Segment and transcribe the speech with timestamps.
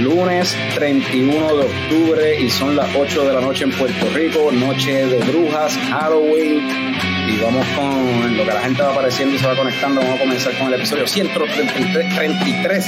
[0.00, 5.06] Lunes 31 de octubre y son las 8 de la noche en Puerto Rico, noche
[5.06, 6.94] de brujas, Halloween.
[7.28, 10.00] Y vamos con lo que la gente va apareciendo y se va conectando.
[10.00, 12.86] Vamos a comenzar con el episodio 133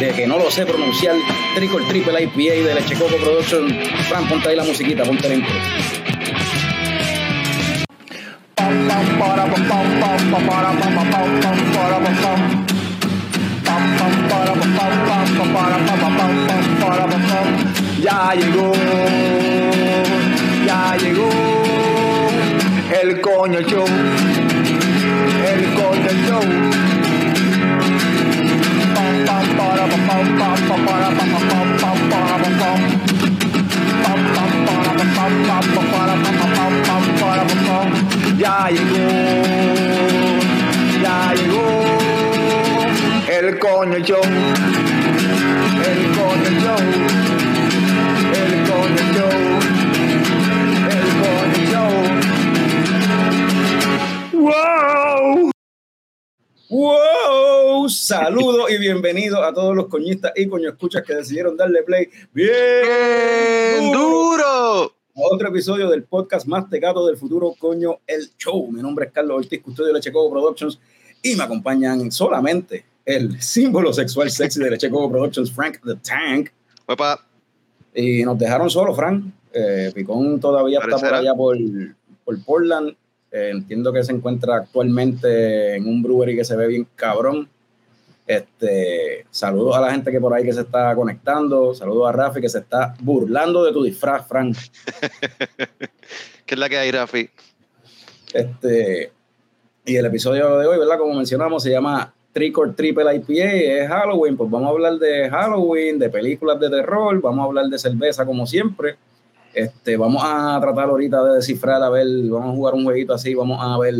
[0.00, 1.16] de que no lo sé pronunciar,
[1.54, 3.68] Triple Triple IPA de Leche Coco Production.
[4.08, 5.54] Fran, ponte ahí la musiquita, ponte el intro.
[18.34, 18.72] Ya llegó,
[20.66, 21.28] ya llegó
[23.00, 23.86] el coño show,
[25.46, 26.42] el coño show.
[38.36, 38.98] Ya llegó,
[41.00, 41.84] ya llegó
[43.28, 44.22] el coño show,
[45.84, 47.33] el coño show,
[54.32, 55.50] ¡Wow!
[56.68, 57.88] ¡Wow!
[57.88, 62.50] Saludos y bienvenidos a todos los coñistas y coño escuchas que decidieron darle play bien
[63.78, 64.96] ¡Bien duro!
[65.16, 68.68] a otro episodio del podcast más tecato del futuro, coño, el show.
[68.72, 70.80] Mi nombre es Carlos Ortiz, custodio de Lechecoco Productions
[71.22, 76.50] y me acompañan solamente el símbolo sexual sexy de Lechecoco Productions, Frank the Tank.
[76.84, 77.24] Papá,
[77.94, 79.24] Y nos dejaron solo, Frank.
[79.52, 81.56] Eh, Picón todavía está por allá por,
[82.24, 82.96] por Portland.
[83.30, 87.48] Eh, entiendo que se encuentra actualmente en un brewery que se ve bien cabrón.
[88.26, 91.74] Este, saludos a la gente que por ahí que se está conectando.
[91.74, 94.56] Saludos a Rafi que se está burlando de tu disfraz, Frank.
[96.46, 97.30] ¿qué es la que hay, Rafi?
[98.32, 99.12] Este,
[99.84, 100.98] y el episodio de hoy, ¿verdad?
[100.98, 105.30] Como mencionamos, se llama Trick or Triple IPA, es Halloween, pues vamos a hablar de
[105.30, 108.96] Halloween, de películas de terror, vamos a hablar de cerveza como siempre.
[109.54, 113.34] Este, vamos a tratar ahorita de descifrar, a ver, vamos a jugar un jueguito así,
[113.34, 113.94] vamos a ver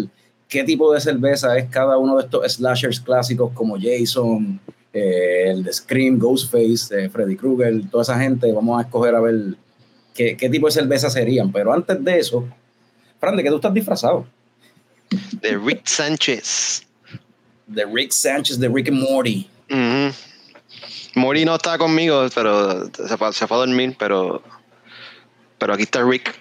[0.49, 4.59] qué tipo de cerveza es cada uno de estos slashers clásicos como Jason,
[4.93, 9.21] eh, el de Scream, Ghostface, eh, Freddy Krueger, toda esa gente, vamos a escoger a
[9.21, 9.55] ver
[10.13, 11.53] qué, qué tipo de cerveza serían.
[11.53, 12.45] Pero antes de eso,
[13.21, 14.27] Fran, ¿de qué tú estás disfrazado?
[15.41, 16.85] De Rick Sánchez.
[17.67, 19.49] De Rick Sánchez de Rick and Morty.
[21.15, 24.43] Mori no está conmigo, pero se fue, se fue a dormir, pero,
[25.59, 26.35] pero aquí está Rick.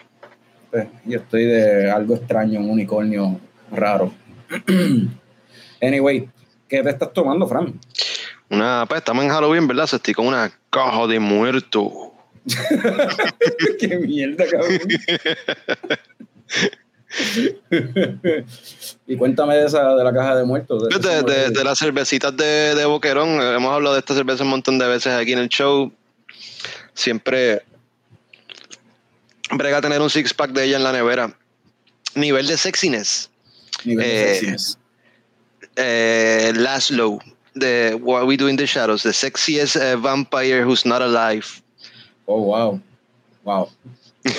[0.74, 3.40] Eh, Yo estoy de algo extraño, un unicornio
[3.72, 4.12] raro.
[5.82, 6.28] anyway,
[6.68, 7.80] ¿qué te estás tomando, Fran?
[8.50, 9.88] Una, pues, estamos en Halloween, ¿verdad?
[9.88, 12.14] So, estoy con una caja de muerto.
[13.80, 14.80] Qué mierda, cabrón.
[19.08, 20.84] y cuéntame de esa de la caja de muertos.
[20.90, 25.14] De, las cervecitas de, de Boquerón, hemos hablado de esta cerveza un montón de veces
[25.14, 25.92] aquí en el show.
[26.94, 27.64] Siempre
[29.52, 31.36] brega tener un six pack de ella en la nevera.
[32.16, 33.30] Nivel de sexiness.
[33.84, 34.78] Nivel de eh, sexiness.
[35.76, 37.20] eh, Laszlo
[37.56, 41.62] de What We Do in the Shadows, the sexiest eh, vampire who's not alive.
[42.28, 42.80] Oh, wow.
[43.44, 43.70] Wow.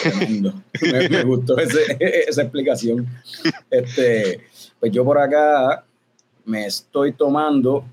[0.03, 0.55] Tremendo.
[0.81, 1.97] me, me gustó ese-
[2.29, 3.07] esa explicación.
[3.71, 4.41] Este,
[4.81, 5.85] pues yo por acá
[6.45, 7.85] me estoy tomando.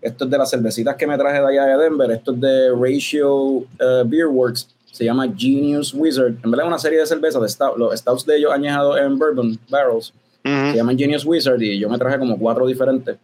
[0.00, 2.10] Esto es de las cervecitas que me traje de allá de Denver.
[2.10, 4.68] Esto es de Ratio eh, Beer Works.
[4.92, 6.34] Se llama Genius Wizard.
[6.44, 7.76] En verdad es una serie de cervezas de stout.
[7.78, 10.12] Los stouts de ellos añejados en bourbon barrels.
[10.44, 10.70] Ujú.
[10.70, 13.16] Se llaman Genius Wizard y yo me traje como cuatro diferentes.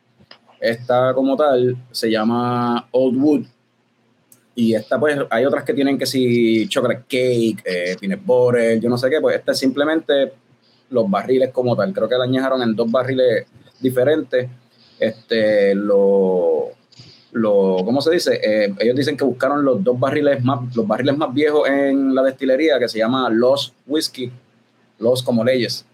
[0.59, 3.45] Esta como tal se llama Old Wood.
[4.55, 8.99] Y esta pues hay otras que tienen que si chocolate cake, eh, peanut yo no
[8.99, 10.33] sé qué, pues esta es simplemente
[10.91, 11.93] los barriles como tal.
[11.93, 13.47] Creo que la añejaron en dos barriles
[13.81, 14.49] diferentes.
[14.99, 16.73] Este, lo,
[17.33, 18.41] lo, ¿cómo se dice?
[18.43, 22.23] Eh, ellos dicen que buscaron los dos barriles más, los barriles más viejos en la
[22.23, 24.31] destilería que se llama Los Whiskey,
[24.99, 25.87] Los como leyes.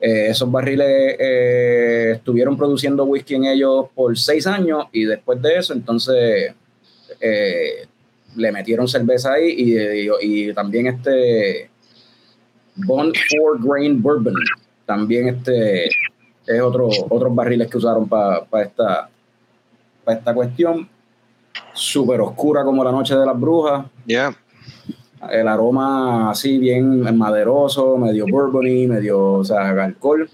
[0.00, 5.58] Eh, esos barriles eh, estuvieron produciendo whisky en ellos por seis años y después de
[5.58, 6.54] eso, entonces
[8.36, 11.70] le metieron cerveza ahí y, y- y también este
[12.76, 14.34] Bond Four Grain Bourbon.
[14.86, 19.08] También este es otro, otros barriles que usaron para esta,
[20.04, 20.88] pa esta cuestión.
[21.74, 23.86] Súper oscura como la noche de las brujas.
[24.06, 24.36] Yeah.
[25.30, 30.28] El aroma así bien maderoso, medio bourbony, medio, o sea, alcohol.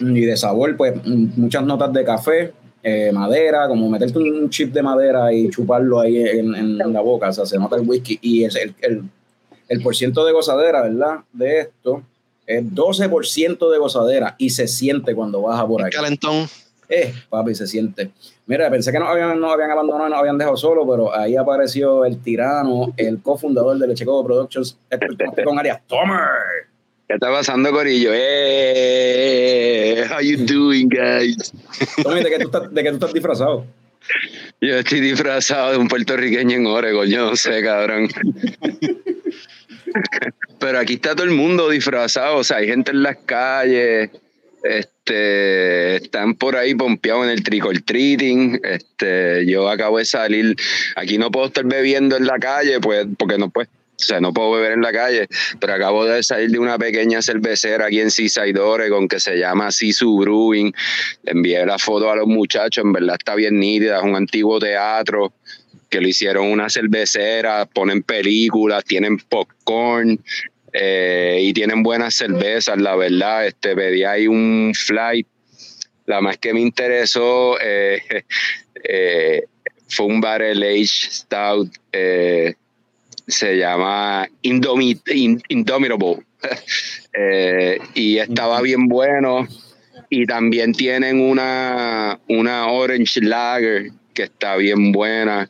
[0.00, 2.52] Y de sabor, pues muchas notas de café,
[2.86, 7.30] eh, madera, como meterte un chip de madera y chuparlo ahí en, en la boca,
[7.30, 8.18] o sea, se nota el whisky.
[8.20, 9.02] Y es el, el,
[9.68, 11.20] el por ciento de gozadera, ¿verdad?
[11.32, 12.02] De esto
[12.46, 15.96] es 12% de gozadera y se siente cuando baja por aquí.
[15.96, 16.46] calentón.
[16.90, 18.10] Eh, papi, se siente.
[18.46, 22.04] Mira, pensé que nos habían, nos habían abandonado nos habían dejado solo, pero ahí apareció
[22.04, 24.76] el tirano, el cofundador de Leche Coco Productions,
[25.42, 25.80] con Arias.
[25.86, 26.68] ¡Tomer!
[27.06, 28.10] ¿Qué está pasando, Corillo?
[28.14, 31.52] Eh, how you doing, guys?
[32.02, 33.66] Tommy, ¿de qué tú estás, de qué tú estás disfrazado?
[34.60, 38.08] Yo estoy disfrazado de un puertorriqueño en Oregon, yo no sé, cabrón.
[40.58, 44.10] Pero aquí está todo el mundo disfrazado, o sea, hay gente en las calles,
[44.62, 50.56] este, están por ahí pompeados en el trick or treating, este, yo acabo de salir,
[50.96, 54.32] aquí no puedo estar bebiendo en la calle, pues, porque no pues, o sea, no
[54.32, 55.28] puedo beber en la calle,
[55.60, 59.70] pero acabo de salir de una pequeña cervecera aquí en Seaside, Oregon, que se llama
[59.70, 60.74] Sisu Brewing.
[61.22, 64.58] Le envié la foto a los muchachos, en verdad está bien nítida, es un antiguo
[64.58, 65.32] teatro
[65.88, 70.18] que lo hicieron una cervecera, ponen películas, tienen popcorn
[70.72, 73.46] eh, y tienen buenas cervezas, la verdad.
[73.46, 75.28] Este, pedí ahí un flight.
[76.06, 78.02] La más que me interesó eh,
[78.82, 79.44] eh,
[79.88, 81.70] fue un Barrel Age Stout.
[83.26, 86.18] Se llama Indomi- In- Indomitable.
[87.16, 89.46] Eh, y estaba bien bueno.
[90.10, 95.48] Y también tienen una, una Orange Lager que está bien buena.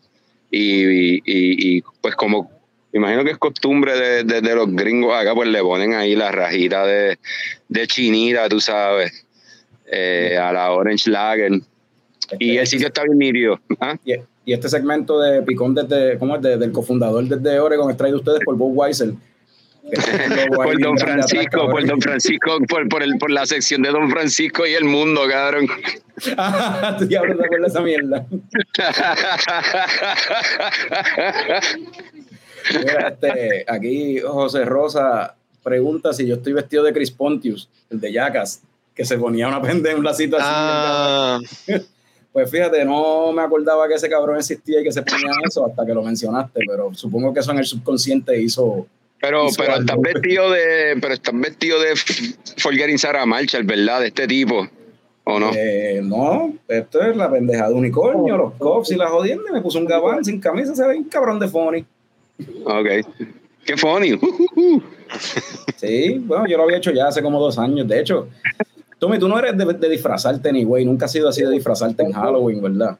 [0.50, 2.50] Y, y- y, pues como
[2.92, 6.30] imagino que es costumbre de, de- de los gringos acá, pues le ponen ahí la
[6.30, 7.18] rajita de,
[7.68, 9.24] de chinita, tú sabes,
[9.90, 11.50] eh, a la Orange Lager.
[12.38, 13.58] Y el sitio está bien nítido.
[13.80, 13.96] ¿ah?
[14.04, 14.12] Y,
[14.46, 16.42] y este segmento de Picón desde, ¿cómo es?
[16.42, 19.12] De- del cofundador desde Oregon es traído ustedes por Bob Weiser.
[20.54, 21.86] Por Don Francisco, por.
[21.86, 25.66] Don Francisco, por, por, el, por la sección de Don Francisco y el mundo, cabrón.
[26.38, 28.26] Ah, tú acuerdas de esa mierda.
[32.78, 38.12] Mira, este, aquí José Rosa pregunta si yo estoy vestido de Chris Pontius, el de
[38.12, 38.62] Yacas,
[38.94, 40.46] que se ponía una pendeja, un lacito así.
[40.48, 41.38] Ah,
[42.34, 45.86] Pues fíjate, no me acordaba que ese cabrón existía y que se ponía eso hasta
[45.86, 48.88] que lo mencionaste, pero supongo que eso en el subconsciente hizo.
[49.20, 51.94] Pero, Hizo pero estás vestido de, pero estás vestido de
[52.56, 54.00] Forgetting Sarah Marshall, ¿verdad?
[54.00, 54.66] De este tipo,
[55.22, 55.52] ¿o no?
[55.54, 59.44] Eh, no, esto es la pendeja de unicornio, los cops y la jodienda.
[59.50, 61.84] y Me puso un gabán sin camisa, se ve un cabrón de funny.
[62.64, 62.88] Ok.
[63.64, 64.18] Qué funny.
[65.76, 67.86] Sí, bueno, yo lo había hecho ya hace como dos años.
[67.86, 68.28] De hecho,
[69.04, 72.02] Tommy, tú no eres de, de disfrazarte ni güey, nunca has sido así de disfrazarte
[72.02, 72.96] en Halloween, ¿verdad?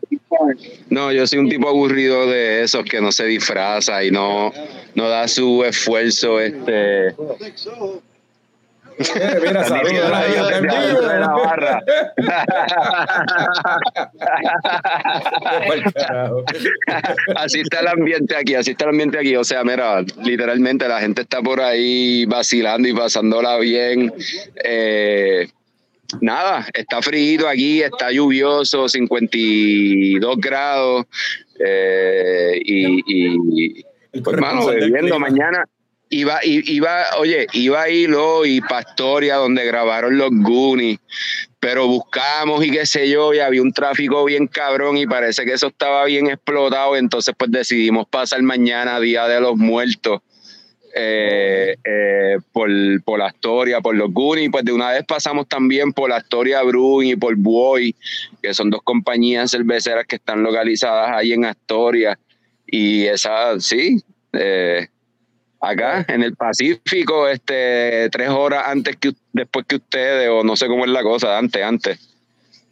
[0.91, 4.53] No, yo soy un tipo aburrido de esos que no se disfraza y no,
[4.95, 7.09] no da su esfuerzo, este.
[7.09, 7.15] Eh,
[9.43, 11.01] mira, saludos.
[11.01, 11.83] De la barra.
[17.35, 19.35] Así está el ambiente aquí, así está el ambiente aquí.
[19.37, 24.13] O sea, mira, literalmente la gente está por ahí vacilando y pasándola bien.
[24.63, 25.49] Eh,
[26.21, 31.07] nada, está frío aquí, está lluvioso, 52 grados.
[31.59, 34.37] eh, y, y, El pues,
[34.81, 35.65] bebiendo mañana.
[36.11, 41.01] Iba, iba, oye, iba a ir hoy Pastoria, donde grabaron los Goonies,
[41.59, 45.55] pero buscamos y qué sé yo, y había un tráfico bien cabrón y parece que
[45.55, 50.21] eso estaba bien explotado, entonces pues decidimos pasar mañana, Día de los Muertos,
[50.97, 52.71] eh, eh, por,
[53.03, 57.17] por Astoria, por los Goonies, pues de una vez pasamos también por Astoria Brewing y
[57.17, 57.97] por Boy,
[58.41, 62.19] que son dos compañías cerveceras que están localizadas ahí en Astoria,
[62.67, 64.87] y esa, sí, eh,
[65.61, 70.69] acá en el Pacífico, este, tres horas antes que después que ustedes, o no sé
[70.69, 71.99] cómo es la cosa, antes, antes.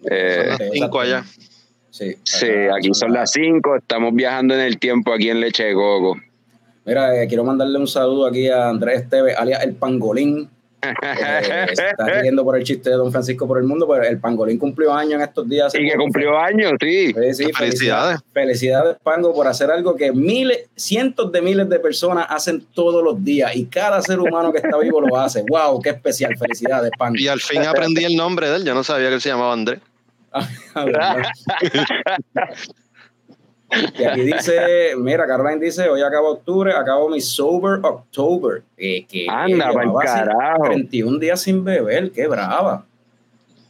[0.09, 1.25] Eh, son las cinco allá.
[1.91, 5.75] Sí, sí, aquí son las cinco, estamos viajando en el tiempo aquí en Leche de
[5.75, 6.21] Coco.
[6.85, 10.49] Mira, eh, quiero mandarle un saludo aquí a Andrés Esteves, alias El Pangolín.
[10.85, 14.19] Eh, se está riendo por el chiste de Don Francisco por el mundo, pero el
[14.19, 15.73] Pangolín cumplió años en estos días.
[15.77, 17.12] y que cumplió años, sí.
[17.12, 18.19] Sí, sí, Felicidades.
[18.33, 23.23] Felicidades, Pango, por hacer algo que miles, cientos de miles de personas hacen todos los
[23.23, 25.45] días y cada ser humano que está vivo lo hace.
[25.49, 25.81] ¡Wow!
[25.81, 26.37] ¡Qué especial!
[26.37, 27.15] Felicidades, Pango.
[27.17, 28.65] Y al fin aprendí el nombre de él.
[28.65, 29.79] Yo no sabía que él se llamaba Andrés.
[33.99, 38.62] y aquí dice, mira, Caroline dice, hoy acaba octubre, acabo mi sober October.
[38.76, 40.64] Eh, que Anda, llevaba así carajo.
[40.64, 42.85] 31 días sin beber, qué brava.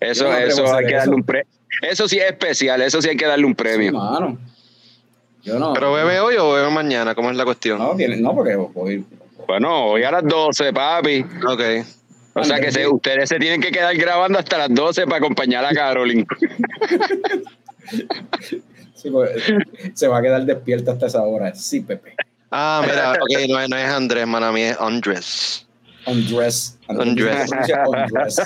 [0.00, 0.98] Eso, no eso hay que eso.
[0.98, 1.46] darle un premio.
[1.82, 3.92] Eso sí es especial, eso sí hay que darle un Sí, premio.
[3.92, 4.38] mano.
[5.42, 5.72] Yo no.
[5.72, 7.14] ¿Pero bebe hoy o bebe mañana?
[7.14, 7.78] ¿Cómo es la cuestión?
[7.78, 9.04] No, tiene- no, porque voy.
[9.46, 11.24] Bueno, hoy a las 12, papi.
[11.48, 11.60] Ok.
[12.34, 15.64] O sea que se- ustedes se tienen que quedar grabando hasta las 12 para acompañar
[15.64, 16.26] a Carolyn.
[19.02, 19.10] sí,
[19.94, 21.54] se va a quedar despierta hasta esa hora.
[21.54, 22.14] Sí, Pepe.
[22.50, 25.66] Ah, mira, ok, no es, no es Andrés, mano, a mí es Andrés.
[26.04, 28.42] Pronuncia Undress.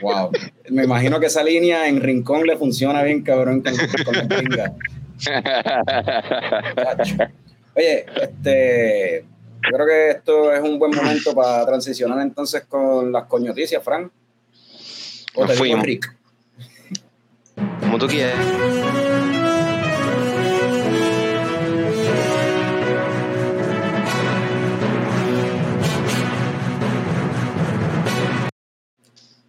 [0.00, 0.30] Wow.
[0.70, 3.74] Me imagino que esa línea en Rincón le funciona bien, cabrón, con,
[4.04, 4.72] con la.
[7.74, 9.24] Oye, este,
[9.62, 14.10] yo creo que esto es un buen momento para transicionar entonces con las coñoticias, Frank.
[15.34, 15.84] O Nos te digo fuimos.
[15.84, 16.16] Rick.
[17.80, 18.34] Como tú quieres.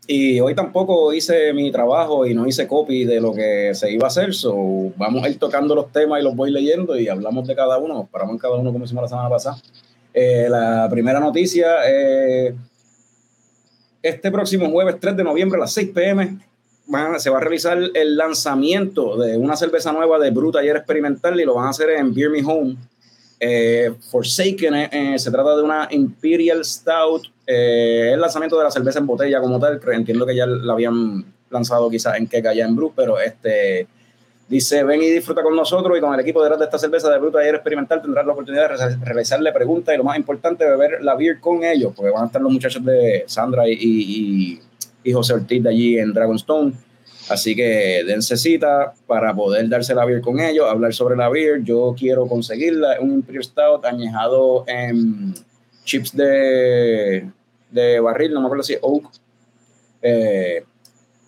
[0.09, 4.05] Y hoy tampoco hice mi trabajo y no hice copy de lo que se iba
[4.05, 4.33] a hacer.
[4.33, 4.55] So,
[4.95, 7.93] vamos a ir tocando los temas y los voy leyendo y hablamos de cada uno.
[7.93, 9.57] Nos paramos en cada uno como hicimos la semana pasada.
[10.13, 12.55] Eh, la primera noticia, eh,
[14.01, 16.37] este próximo jueves 3 de noviembre a las 6 pm
[16.85, 21.39] van- se va a realizar el lanzamiento de una cerveza nueva de Brut Taller Experimental
[21.39, 22.77] y lo van a hacer en Beer Me Home.
[23.39, 27.23] Eh, Forsaken eh, eh, se trata de una Imperial Stout.
[27.47, 29.79] Eh, el lanzamiento de la cerveza en botella como tal.
[29.93, 33.87] Entiendo que ya la habían lanzado quizás en Keka ya en Brut, pero este
[34.47, 37.17] dice: Ven y disfruta con nosotros y con el equipo detrás de esta cerveza de
[37.19, 41.01] Brut Taller Experimental tendrás la oportunidad de re- realizarle preguntas y lo más importante, beber
[41.01, 44.59] la beer con ellos, porque van a estar los muchachos de Sandra y, y,
[45.03, 46.73] y José Ortiz de allí en Dragonstone.
[47.29, 51.61] Así que dense cita para poder darse la beer con ellos, hablar sobre la beer.
[51.61, 55.33] Yo quiero conseguirla, un Imperial Stout añejado en
[55.83, 57.29] chips de,
[57.71, 59.05] de barril, no me acuerdo si es Oak.
[60.01, 60.63] Eh,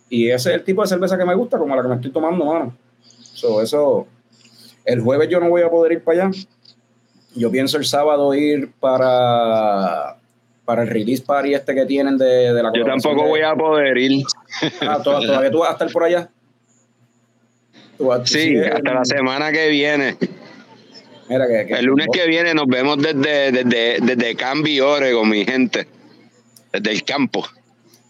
[0.09, 2.11] y ese es el tipo de cerveza que me gusta, como la que me estoy
[2.11, 2.75] tomando, mano.
[3.21, 4.07] So, eso,
[4.85, 6.37] el jueves yo no voy a poder ir para allá.
[7.35, 10.17] Yo pienso el sábado ir para,
[10.65, 13.53] para el release party este que tienen de, de la Yo tampoco de- voy a
[13.55, 14.23] poder ir.
[14.81, 16.29] Ah, ¿toda- ¿todavía tú vas a estar por allá?
[17.97, 20.17] Tú vas- tú Sí, sigues hasta la semana que viene.
[21.29, 25.45] Mira que, que- El lunes que viene nos vemos desde, desde, desde Camby, Oregon, mi
[25.45, 25.87] gente.
[26.71, 27.45] Desde el campo.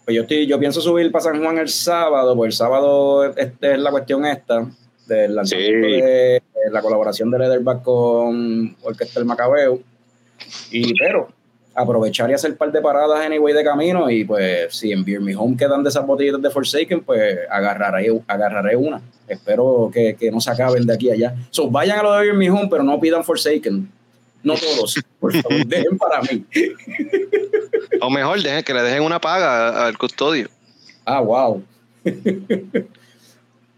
[0.06, 3.74] Pues yo, estoy, yo pienso subir para San Juan el sábado, pues el sábado este
[3.74, 4.66] es la cuestión esta
[5.08, 5.94] del lanzamiento Sí.
[6.02, 9.80] de, de la colaboración de Leatherback con Orquesta El Macabeo.
[10.72, 11.30] Y pero
[11.76, 15.22] aprovechar y hacer un par de paradas anyway de camino y pues si en Beer
[15.22, 19.02] Me Home quedan de esas botellitas de Forsaken, pues agarraré, agarraré una.
[19.28, 21.36] Espero que, que no se acaben de aquí a allá.
[21.52, 23.90] So, vayan a lo de Beer Me Home, pero no pidan Forsaken.
[24.42, 26.46] No todos, por favor, dejen para mí.
[28.02, 30.50] O mejor, dejen que le dejen una paga al custodio.
[31.06, 31.64] Ah, wow.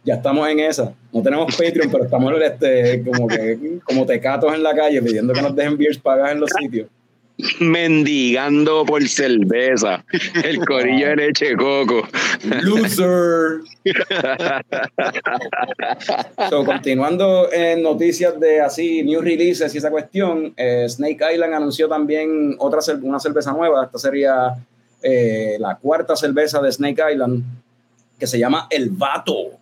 [0.04, 0.94] ya estamos en esa.
[1.12, 5.42] No tenemos Patreon, pero estamos este, como que como tecatos en la calle pidiendo que
[5.42, 6.88] nos dejen beers pagadas en los sitios.
[7.60, 10.04] Mendigando por cerveza.
[10.44, 12.08] El corillo de leche coco.
[12.62, 13.62] Loser.
[16.50, 21.88] So, continuando en noticias de así, new releases y esa cuestión, eh, Snake Island anunció
[21.88, 23.86] también otra una cerveza nueva.
[23.86, 24.56] Esta sería
[25.02, 27.44] eh, la cuarta cerveza de Snake Island
[28.20, 29.58] que se llama El Vato.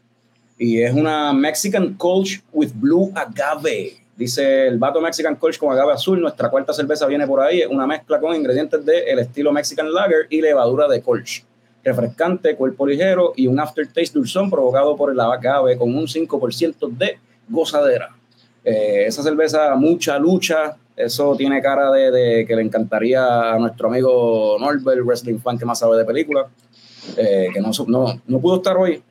[0.57, 3.97] Y es una Mexican Colch with Blue Agave.
[4.19, 6.19] Dice el Vato Mexican Colch con agave azul.
[6.19, 7.61] Nuestra cuarta cerveza viene por ahí.
[7.61, 11.45] Es una mezcla con ingredientes del estilo Mexican Lager y levadura de Colch
[11.81, 17.17] refrescante, cuerpo ligero y un aftertaste dulzón provocado por el agave con un 5% de
[17.47, 18.09] gozadera.
[18.65, 23.87] Eh, esa cerveza, mucha lucha, eso tiene cara de, de que le encantaría a nuestro
[23.87, 26.47] amigo Norbert, wrestling fan que más sabe de películas,
[27.15, 29.01] eh, que no, no, no pudo estar hoy.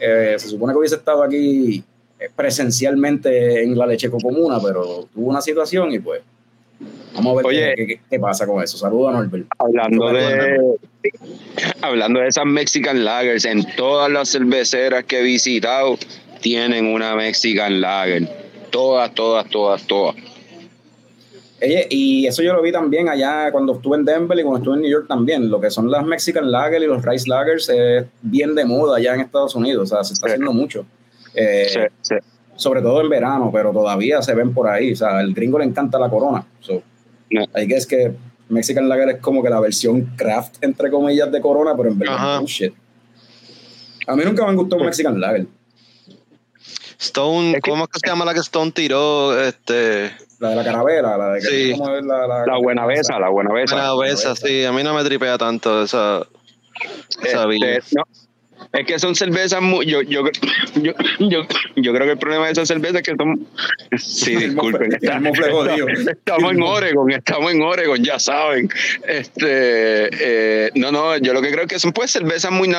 [0.00, 1.84] Eh, se supone que hubiese estado aquí
[2.34, 6.20] presencialmente en la Lecheco Comuna, pero tuvo una situación y pues
[7.14, 7.74] vamos a ver Oye.
[7.76, 8.76] qué, qué- qué pasa con eso.
[8.78, 9.46] Saludos a Norbert.
[9.58, 10.76] Hablando de,
[11.80, 15.96] hablando de esas Mexican Lagers, en todas las cerveceras que he visitado
[16.40, 18.28] tienen una Mexican Lager.
[18.70, 20.16] Todas, todas, todas, todas.
[21.62, 24.74] Oye, y eso yo lo vi también allá cuando estuve en Denver y cuando estuve
[24.76, 25.48] en New York también.
[25.48, 29.14] Lo que son las Mexican Lager y los Rice Lagers es bien de moda allá
[29.14, 29.92] en Estados Unidos.
[29.92, 30.32] O sea, se está Sí.
[30.32, 30.84] haciendo mucho.
[31.34, 32.14] Eh, Sí, sí.
[32.56, 34.92] Sobre todo en verano, pero todavía se ven por ahí.
[34.92, 36.44] O sea, al gringo le encanta la corona.
[36.60, 36.82] So,
[37.30, 37.42] No.
[37.56, 38.12] I guess que
[38.50, 42.38] Mexican Lager es como que la versión craft, entre comillas, de corona, pero en verdad
[42.40, 42.74] bullshit.
[44.06, 45.46] A mí nunca me han gustado Mexican Lager.
[46.98, 49.40] Stone, Es que- ¿cómo es que se llama la que Stone tiró?
[49.40, 51.72] Este, La de la carabela, la de que Sí.
[51.72, 53.74] ¿cómo es la, la, La buena besa, la buena besa.
[53.74, 56.26] una besa, sí, a mí no me tripea tanto esa,
[57.24, 57.76] esa vida.
[57.76, 58.04] Este, no,
[58.72, 59.84] es que son cervezas muy.
[59.84, 60.24] Yo, yo,
[60.76, 63.46] yo, yo, yo creo que el problema de esas cervezas es que son.
[63.98, 64.98] Sí, disculpen.
[65.34, 65.88] jodido.
[65.88, 68.70] estamos en Oregon, estamos en Oregon, ya saben.
[69.06, 70.08] Este,
[70.66, 72.74] eh, no, no, yo lo que creo que son pues cervezas muy,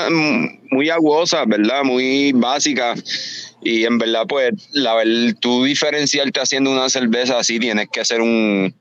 [0.71, 1.83] muy aguosas, ¿verdad?
[1.83, 3.53] Muy básicas.
[3.61, 4.95] Y en verdad, pues, la
[5.39, 8.73] tú diferenciarte haciendo una cerveza así tienes que hacer un,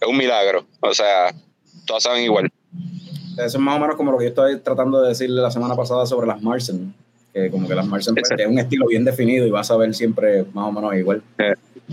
[0.00, 0.66] es un milagro.
[0.80, 1.34] O sea,
[1.86, 2.52] todas saben igual.
[3.36, 5.74] Eso es más o menos como lo que yo estaba tratando de decirle la semana
[5.74, 6.94] pasada sobre las Marsen.
[7.32, 9.94] Que como que las Marsen pues, tienen un estilo bien definido y vas a ver
[9.94, 11.22] siempre más o menos igual.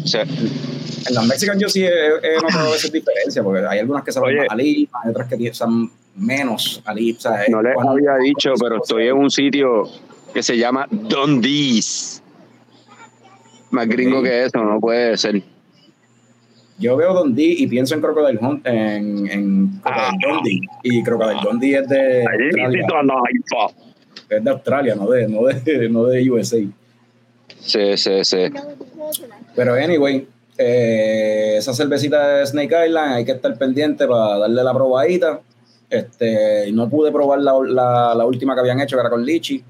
[0.06, 4.04] Sea, En las Mexican yo sí he, he notado a veces diferencia, porque hay algunas
[4.04, 7.18] que saben más a Lima, hay otras que saben menos a Lima.
[7.18, 9.90] o sea, es no les había dicho, pero estoy en un sitio
[10.34, 12.24] que se llama Dundee's.
[13.70, 15.44] Más gringo que eso, no puede ser.
[16.80, 20.62] Yo veo Dundee y pienso en Crocodile Hunt, en, en Crocodile Dundee.
[20.84, 22.88] Y Crocodile Dundee es de, Australia,
[24.30, 26.58] es de Australia, no de, no de, no de USA.
[27.60, 28.46] Sí, sí, sí.
[29.56, 30.28] Pero anyway,
[30.58, 35.42] eh, esa cervecita de Snake Island hay que estar pendiente para darle la probadita.
[35.90, 39.64] Este, no pude probar la, la, la última que habían hecho, que era con Lichi.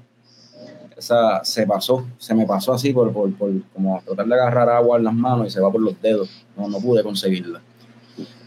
[0.96, 4.98] Esa se pasó, se me pasó así por, por, por como tratar de agarrar agua
[4.98, 6.44] en las manos y se va por los dedos.
[6.56, 7.60] No, no pude conseguirla.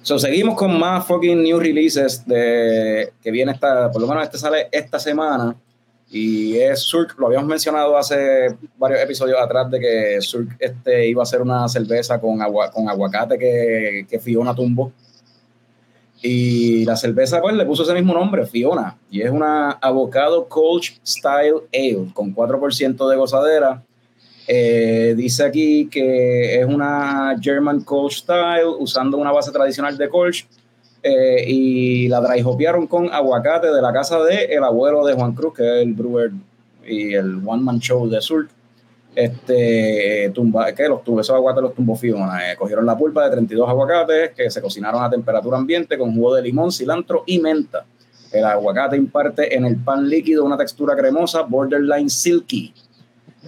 [0.01, 4.37] So, seguimos con más fucking new releases de que viene esta, por lo menos este
[4.37, 5.55] sale esta semana.
[6.09, 11.21] Y es Surk, lo habíamos mencionado hace varios episodios atrás de que Surk este, iba
[11.21, 14.93] a hacer una cerveza con, agua, con aguacate que, que Fiona tumbó.
[16.21, 18.97] Y la cerveza pues le puso ese mismo nombre, Fiona.
[19.11, 23.83] Y es una Avocado Colch Style Ale con 4% de gozadera.
[24.47, 30.47] Eh, dice aquí que es una German Colch Style usando una base tradicional de Colch.
[31.03, 35.33] eh, y la dry hopearon con aguacate de la casa de el abuelo de Juan
[35.33, 36.31] Cruz, que es el brewer
[36.85, 38.49] y el one man show de Surk.
[39.17, 44.29] Este, tumba, que los esos aguacates los tumbó eh, cogieron la pulpa de 32 aguacates
[44.35, 47.83] que se cocinaron a temperatura ambiente con jugo de limón, cilantro y menta.
[48.31, 52.71] El aguacate imparte en el pan líquido una textura cremosa, borderline silky,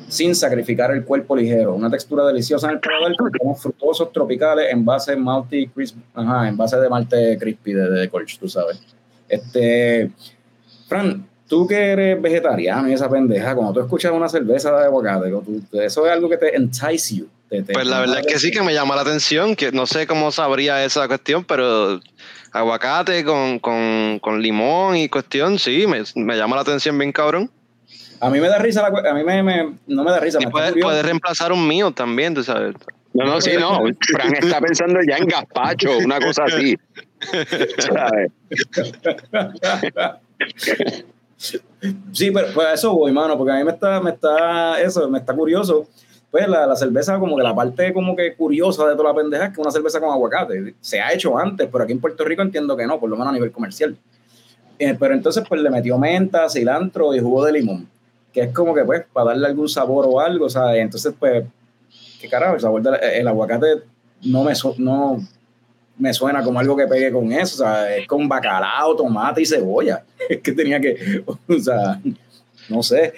[0.08, 1.76] sin sacrificar el cuerpo ligero.
[1.76, 6.58] Una textura deliciosa en el paladar con frutosos tropicales en base malty crisp, ajá, en
[6.58, 8.82] base de malte crispy de, de Colch, tú sabes.
[9.28, 10.10] Este,
[10.88, 15.30] Fran, tú que eres vegetariano y esa pendeja, cuando tú escuchas una cerveza de aguacate,
[15.30, 17.28] tú- eso es algo que te entice you.
[17.50, 19.88] te- te- Pues la verdad es que sí que me llama la atención, que no
[19.88, 22.00] sé cómo sabría esa cuestión, pero
[22.52, 27.50] aguacate con, con, con limón y cuestión, sí, me, me llama la atención bien cabrón.
[28.22, 30.46] A mí me da risa, la, a mí me, me- no me da risa, Y
[30.46, 32.76] me reemplazar un mío también, tú sabes.
[33.14, 33.80] No, no, sí, no.
[34.12, 36.78] Fran está pensando ya en gazpacho, una cosa así.
[37.80, 38.32] ¿Sabes?
[42.12, 45.20] Sí, pero pues eso voy, mano, porque a mí me está, me está, eso, me
[45.20, 45.88] está curioso.
[46.30, 49.46] Pues la, la cerveza, como que la parte como que curiosa de toda la pendeja
[49.46, 50.76] es que una cerveza con aguacate.
[50.82, 53.32] Se ha hecho antes, pero aquí en Puerto Rico entiendo que no, por lo menos
[53.32, 53.98] a nivel comercial.
[54.78, 57.90] Eh, pero entonces pues le metió menta, cilantro y jugo de limón,
[58.34, 60.82] que es como que pues para darle algún sabor o algo, ¿sabes?
[60.82, 61.46] Entonces pues,
[62.20, 63.82] qué carajo, el sabor del el aguacate
[64.24, 65.20] no me, no
[66.00, 69.46] me suena como algo que pegue con eso, o sea, es con bacalao, tomate y
[69.46, 70.04] cebolla.
[70.30, 72.00] Es que tenía que, o sea,
[72.70, 73.14] no sé.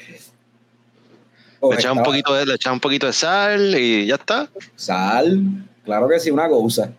[1.60, 4.50] O Le echas un poquito de, le echas un poquito de sal y ya está.
[4.76, 5.42] Sal,
[5.84, 6.92] claro que sí, una goza.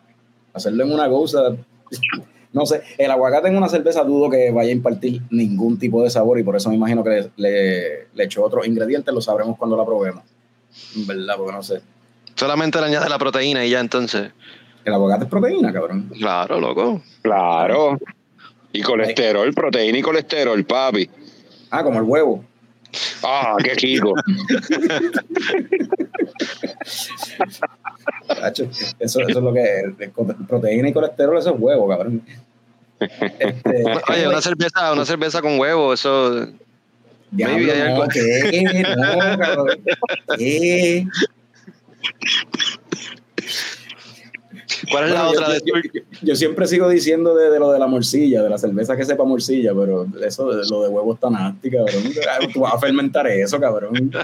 [0.52, 1.56] Hacerlo en una goza.
[2.54, 6.10] No sé, el aguacate en una cerveza dudo que vaya a impartir ningún tipo de
[6.10, 9.56] sabor y por eso me imagino que le, le, le echó otros ingredientes, lo sabremos
[9.56, 10.22] cuando la probemos.
[11.06, 11.80] Verdad, porque no sé.
[12.34, 14.32] Solamente le añades la proteína y ya entonces.
[14.84, 16.10] El aguacate es proteína, cabrón.
[16.18, 17.02] Claro, loco.
[17.22, 17.98] Claro.
[18.72, 21.08] Y colesterol, proteína y colesterol, papi.
[21.70, 22.44] Ah, como el huevo.
[23.22, 24.12] Ah, qué chico.
[28.44, 28.64] Eso,
[28.98, 30.10] eso es lo que es.
[30.48, 32.22] Proteína y colesterol, eso es huevo, cabrón.
[33.00, 36.46] Este, Oye, una cerveza, una cerveza con huevo, eso.
[37.30, 38.08] Diablo, no.
[38.08, 38.84] ¿qué?
[38.96, 39.68] No, cabrón.
[40.38, 41.06] ¿Qué?
[44.90, 47.70] ¿Cuál es la otra yo, de yo- yo- yo siempre sigo diciendo de, de lo
[47.72, 51.14] de la morcilla, de la cerveza que sepa morcilla, pero eso de lo de huevo
[51.14, 52.02] está nasty, cabrón.
[52.52, 54.10] Tú vas a fermentar eso, cabrón.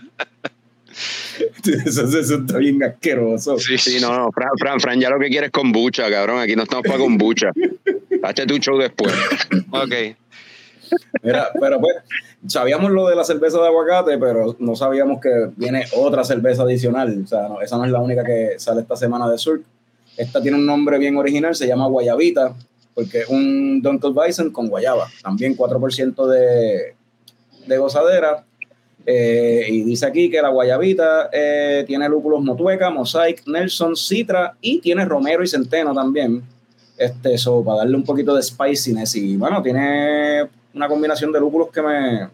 [1.87, 3.57] Eso, eso está bien asqueroso.
[3.59, 6.41] Sí, Sí, no, no, Fran, Fran, Fran, ya lo que quieres es kombucha, cabrón.
[6.41, 7.51] Aquí no estamos para kombucha.
[8.23, 9.13] Hazte tu show después.
[9.71, 9.93] Ok.
[11.23, 11.95] Mira, pero pues,
[12.49, 17.21] sabíamos lo de la cerveza de aguacate, pero no sabíamos que viene otra cerveza adicional.
[17.25, 19.63] O sea, no, esa no es la única que sale esta semana de Surk.
[20.19, 22.55] Esta tiene un nombre bien original, se llama Guayabita,
[22.95, 25.09] porque es un Dunkel Bison con guayaba.
[25.23, 26.95] También 4% de,
[27.67, 28.45] de gozadera.
[29.07, 34.81] Eh, y dice aquí que la guayabita eh, tiene lúpulos motueca, mosaic, Nelson, citra y
[34.81, 36.43] tiene romero y centeno también.
[36.99, 39.15] Este, eso, para darle un poquito de spiciness.
[39.15, 42.23] Y bueno, tiene una combinación de lúpulos que me.
[42.25, 42.29] eh,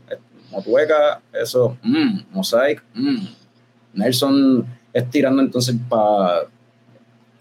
[0.50, 3.26] Motueca, eso, mm, mosaic, mm.
[3.94, 6.42] Nelson es tirando entonces para.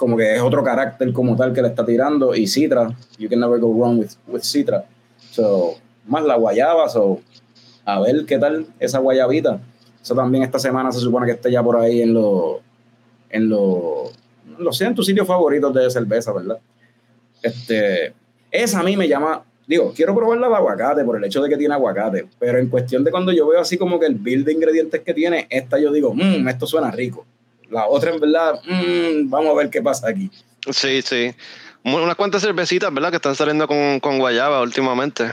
[0.04, 2.36] Como que es otro carácter como tal que le está tirando.
[2.36, 4.84] Y citra, you can never go wrong with, with citra.
[5.32, 7.22] So, más la guayaba, so,
[7.86, 9.62] a ver qué tal esa guayabita.
[10.02, 12.58] Eso también esta semana se supone que esté ya por ahí en los
[13.30, 16.60] en los en tus sitios favoritos de cerveza, ¿verdad?
[17.42, 18.14] Este,
[18.52, 21.56] esa a mí me llama, digo, quiero probarla de aguacate por el hecho de que
[21.56, 24.52] tiene aguacate, pero en cuestión de cuando yo veo así como que el bill de
[24.52, 27.26] ingredientes que tiene, esta yo digo, mmm, esto suena rico.
[27.70, 30.30] La otra en verdad, mmm, vamos a ver qué pasa aquí.
[30.72, 31.32] Sí, sí.
[31.84, 33.10] Unas cuantas cervecitas, ¿verdad?
[33.10, 35.32] Que están saliendo con, con guayaba últimamente.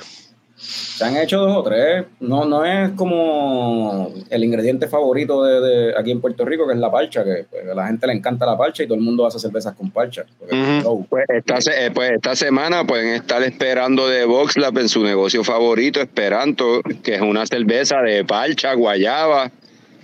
[0.56, 2.04] Se han hecho dos o tres.
[2.20, 6.78] No, no es como el ingrediente favorito de, de aquí en Puerto Rico, que es
[6.78, 9.26] la parcha, que pues, a la gente le encanta la parcha y todo el mundo
[9.26, 10.24] hace cervezas con parcha.
[10.38, 10.82] porque.
[11.08, 15.44] Pues esta, se- eh, pues esta semana pueden estar esperando de VoxLab en su negocio
[15.44, 19.50] favorito, Esperanto, que es una cerveza de parcha, guayaba,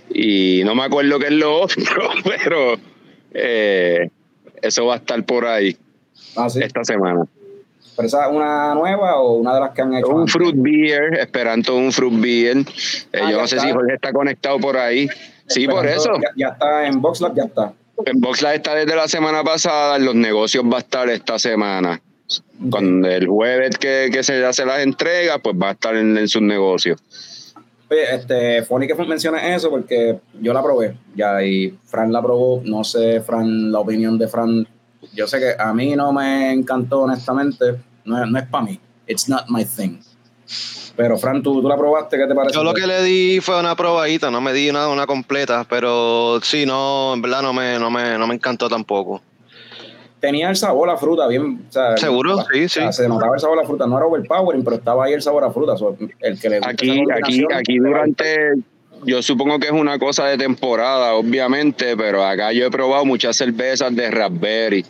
[0.09, 1.83] y no me acuerdo qué es lo otro,
[2.23, 2.75] pero
[3.33, 4.09] eh,
[4.61, 5.77] eso va a estar por ahí
[6.35, 6.59] Ah, sí.
[6.61, 7.25] esta semana.
[7.95, 10.07] ¿Pero esa es una nueva o una de las que han hecho?
[10.09, 10.33] Un antes?
[10.33, 12.57] fruit beer, Esperanto un fruit beer.
[12.57, 13.67] Eh, Ah, yo no sé está.
[13.67, 15.07] si Jorge está conectado por ahí.
[15.47, 16.11] Sí, por eso.
[16.21, 17.73] Ya, ya está en VoxLab, ya está.
[18.05, 21.99] En VoxLab está desde la semana pasada, en los negocios va a estar esta semana.
[22.69, 26.27] Con el jueves que, que se hace las entregas, pues va a estar en, en
[26.27, 27.01] sus negocios.
[27.89, 32.61] Oye, este, funny que menciones eso porque yo la probé ya y Fran la probó.
[32.65, 34.67] No sé, Fran, la opinión de Fran.
[35.13, 37.75] Yo sé que a mí no me encantó, honestamente.
[38.03, 38.79] No, es- no es para mí.
[39.07, 39.99] It's not my thing.
[40.97, 42.55] Pero Fran, ¿tú, tú la probaste, ¿qué te parece?
[42.55, 46.39] Yo lo que le di fue una probadita, no me di una, una completa, pero
[46.41, 49.21] sí, no, en verdad no me, no me, no me encantó tampoco.
[50.19, 51.61] Tenía el sabor a fruta, bien.
[51.69, 52.37] o sea, ¿Seguro?
[52.51, 53.03] Sí, o sea, sí.
[53.03, 53.85] Se notaba el sabor a fruta.
[53.85, 55.75] No era overpowering, pero estaba ahí el sabor a fruta.
[56.21, 58.53] El que le Aquí, aquí, aquí durante,
[59.05, 63.35] yo supongo que es una cosa de temporada, obviamente, pero acá yo he probado muchas
[63.37, 64.83] cervezas de raspberry.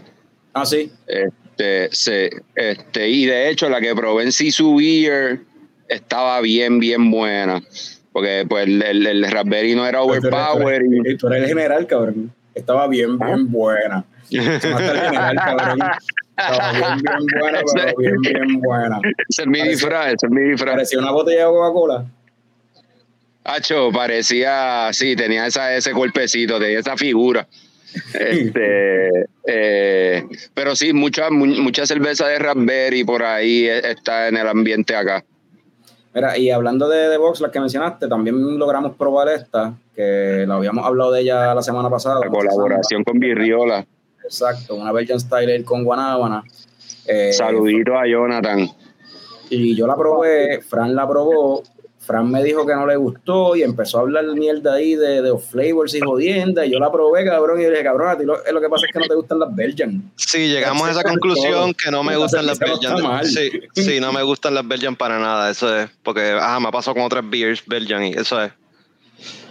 [0.54, 0.92] Ah, sí.
[1.06, 5.42] Este, se, este, y de hecho, la que probé en Sisu Beer
[5.90, 7.62] estaba bien, bien buena.
[8.14, 11.06] Porque pues el, el, el raspberry no era overpowering.
[11.06, 12.32] Y tú eres el general, cabrón.
[12.56, 13.26] Estaba bien, Ah.
[13.28, 14.06] bien buena.
[14.32, 15.80] Cabrón.
[16.38, 19.00] Estaba bien, bien buena, pero bien, bien buena.
[19.30, 20.74] Ese es mi disfraz, ese es mi disfraz.
[20.76, 22.06] Parecía una botella de Coca-Cola.
[23.44, 27.48] Hacho, parecía, sí, tenía esa, ese cuerpecito, tenía esa figura.
[28.14, 29.10] Este,
[29.48, 34.48] eh, pero sí, mucha, mu- mucha cerveza de raspberry por ahí eh, está en el
[34.48, 35.24] ambiente acá.
[36.14, 40.56] Mira, y hablando de, de Box, las que mencionaste, también logramos probar esta, que la
[40.56, 42.20] habíamos hablado de ella la semana pasada.
[42.20, 43.86] La colaboración con Virriola.
[44.28, 46.44] Exacto, una Belgian Style con Guanábana.
[47.06, 48.70] Eh, Saludito a Jonathan.
[49.50, 51.64] Y yo la probé, Fran la probó,
[52.00, 55.30] Fran me dijo que no le gustó y empezó a hablar mierda ahí de, de
[55.30, 56.66] los flavors y jodienda.
[56.66, 58.70] Y yo la probé, cabrón, y yo le dije, cabrón, a ti lo, lo que
[58.70, 60.12] pasa es que no te gustan las Belgian.
[60.18, 61.12] Sí, llegamos a esa Todo.
[61.14, 62.68] conclusión que no me gustan las no.
[62.68, 63.26] Belgian.
[63.26, 66.94] Sí, sí, no me gustan las Belgian para nada, eso es, porque ajá, me pasó
[66.94, 68.52] con otras beers Belgian y eso es.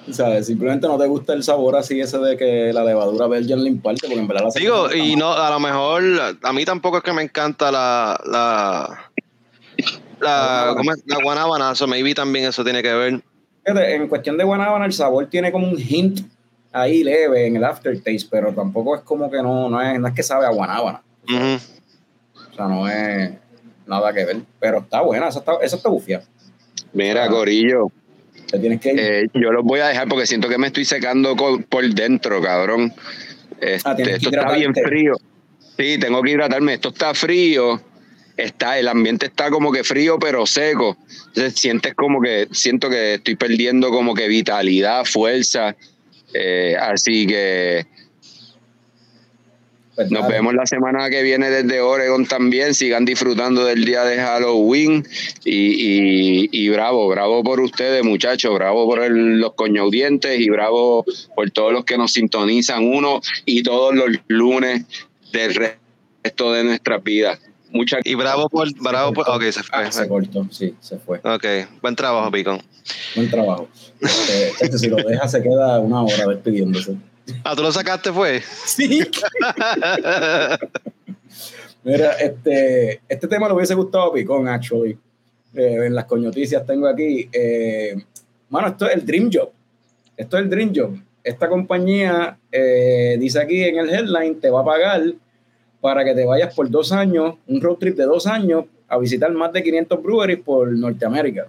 [0.08, 3.62] O sea, simplemente no te gusta el sabor así ese de que la levadura Belgian
[3.62, 6.02] le imparte, porque en verdad la Digo, y no, a lo mejor,
[6.42, 9.10] a mí tampoco es que me encanta la, la,
[10.20, 11.02] la, ¿cómo es?
[11.06, 13.22] la guanábana, so maybe también eso tiene que ver.
[13.66, 16.20] En cuestión de Guanábana, el sabor tiene como un hint
[16.70, 20.14] ahí leve en el aftertaste, pero tampoco es como que no, no, es, no es
[20.14, 21.02] que sabe a Guanábana.
[21.24, 23.32] O sea, no es
[23.86, 24.42] nada que ver.
[24.60, 26.22] Pero está buena, esa está, esa está bufia.
[26.92, 27.28] Mira.
[27.28, 27.90] Corillo,
[28.50, 29.00] Te tienes que ir.
[29.00, 32.92] eh, yo los voy a dejar porque siento que me estoy secando por dentro, cabrón.
[33.60, 35.14] Este, Ah, que esto está bien frío.
[35.78, 36.74] Sí, tengo que hidratarme.
[36.74, 37.80] Esto está frío.
[38.36, 40.96] Está, el ambiente está como que frío pero seco.
[41.28, 45.74] Entonces sientes como que, siento que estoy perdiendo como que vitalidad, fuerza.
[46.34, 47.86] Eh, así que
[49.96, 52.74] Pues nos vemos la semana que viene desde Oregon también.
[52.74, 55.04] Sigan disfrutando del día de Halloween.
[55.44, 58.54] Y, y, y bravo, bravo por ustedes, muchachos.
[58.54, 61.04] Bravo por el- los coñaudientes y bravo
[61.34, 64.84] por todos los que nos sintonizan uno y todos los lunes
[65.32, 67.40] del resto de nuestras vidas.
[67.70, 70.08] Muchas Y bravo por, bravo por, ok, se Ah, se fue.
[70.08, 71.18] cortó, sí, se fue.
[71.24, 71.44] Ok,
[71.82, 72.60] buen trabajo, Picon.
[73.16, 73.68] Buen trabajo.
[74.00, 76.96] Este, este, si lo deja, se queda una hora despidiéndose.
[77.44, 78.40] Ah, ¿tú lo sacaste, fue?
[78.40, 79.02] Sí.
[81.84, 84.98] Mira, este, este tema le hubiese gustado a Picón, actually.
[85.54, 87.28] Eh, en las coñoticias tengo aquí.
[87.32, 87.96] Eh,
[88.48, 89.50] mano, esto es el Dream Job.
[90.16, 90.98] Esto es el Dream Job.
[91.22, 95.02] Esta compañía eh, dice aquí en el headline: te va a pagar
[95.80, 99.30] para que te vayas por dos años, un road trip de dos años, a visitar
[99.32, 101.46] más de 500 breweries por Norteamérica.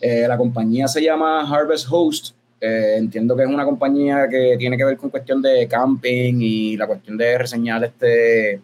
[0.00, 2.35] Eh, la compañía se llama Harvest Host.
[2.60, 6.76] Eh, entiendo que es una compañía que tiene que ver con cuestión de camping y
[6.76, 8.60] la cuestión de reseñar este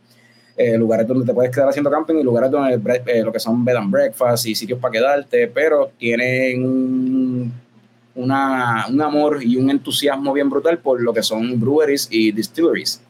[0.57, 3.65] eh, lugares donde te puedes quedar haciendo camping y lugares donde eh, lo que son
[3.65, 7.53] bed and breakfast y sitios para quedarte, pero tienen un,
[8.15, 13.01] una- un amor y un entusiasmo bien brutal por lo que son breweries y distilleries.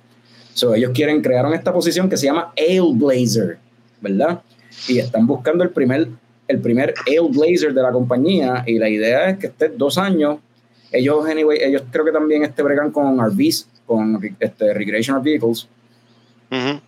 [0.54, 3.58] So, ellos quieren, crearon esta posición que se llama Ale Blazer,
[4.00, 4.40] ¿verdad?
[4.88, 6.08] Y están buscando el primer,
[6.48, 10.38] el primer Ale Blazer de la compañía y la idea es que esté dos años.
[10.92, 15.66] Ellos, anyway, ellos creo que también este bregan con RVs, con este, Recreational Vehicles.
[16.50, 16.80] Ujú.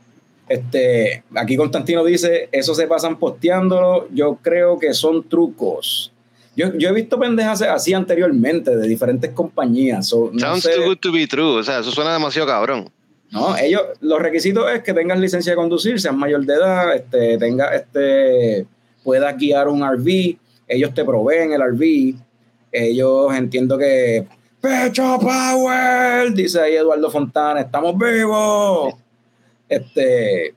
[0.49, 6.13] Este, aquí Constantino dice, eso se pasan posteándolo, yo creo que son trucos.
[6.57, 10.07] Yo, yo he visto pendejas así anteriormente de diferentes compañías.
[10.07, 11.59] so, no Sounds sé- too good to be true.
[11.59, 12.91] O sea, eso suena demasiado cabrón.
[13.31, 17.39] no, ellos, los requisitos es que tengas licencia de conducir, seas mayor de edad, este,
[17.39, 18.67] tenga, este,
[19.03, 20.37] puedas guiar un RV,
[20.69, 22.15] ellos te proveen el RV,
[22.75, 24.27] ellos entiendo que
[24.61, 28.95] Pecho Power, dice ahí Eduardo Fontana, estamos vivos.
[29.69, 30.55] Este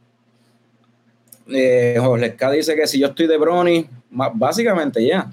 [1.50, 5.32] eh, Jorge K dice que si yo estoy de Brony, básicamente ya,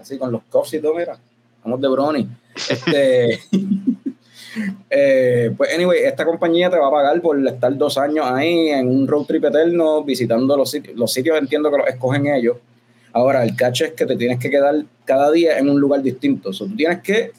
[0.00, 1.18] así con los cuffs y todo, mira,
[1.56, 2.28] estamos de Brony.
[2.68, 3.40] Este
[4.90, 8.88] Eh, pues, anyway, esta compañía te va a pagar por estar dos años ahí en
[8.88, 10.96] un road trip eterno visitando los sitios.
[10.96, 12.56] Los sitios entiendo que los escogen ellos.
[13.12, 16.50] Ahora, el catch es que te tienes que quedar cada día en un lugar distinto.
[16.50, 17.32] O sea, tú tienes que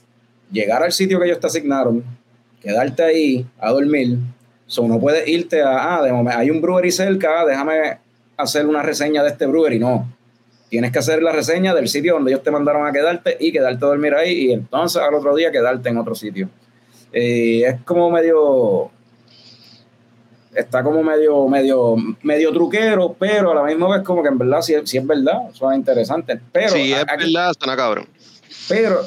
[0.51, 2.03] llegar al sitio que ellos te asignaron,
[2.61, 4.17] quedarte ahí a dormir.
[4.67, 7.97] So, no puedes irte a, ah, de hay un brewery cerca, déjame
[8.37, 9.79] hacer una reseña de este brewery.
[9.79, 10.07] No.
[10.69, 13.85] Tienes que hacer la reseña del sitio donde ellos te mandaron a quedarte y quedarte
[13.85, 16.49] a dormir ahí y entonces al otro día quedarte en otro sitio.
[17.11, 18.89] Eh, es como medio
[20.55, 24.61] está como medio medio medio truquero pero a la misma vez como que en verdad
[24.61, 28.07] si, si es verdad suena interesante pero si es aquí- verdad, suena cabrón.
[28.69, 29.01] pero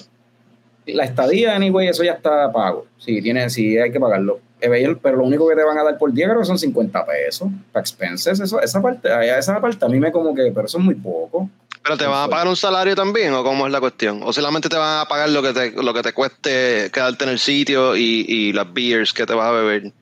[0.87, 5.17] la estadía anyway eso ya está pago si tiene si hay que pagarlo Eh, pero
[5.19, 7.83] lo único que te van a dar por día creo que son 50 pesos para
[7.83, 10.95] expenses eso esa parte esa parte a mí me como que pero eso es muy
[10.95, 11.49] poco
[11.83, 14.21] Pero te van a pagar un salario también, o cómo es la cuestión?
[14.25, 17.31] O solamente te van a pagar lo que te, lo que te cueste quedarte en
[17.31, 19.93] el sitio y, y las beers que te vas a beber.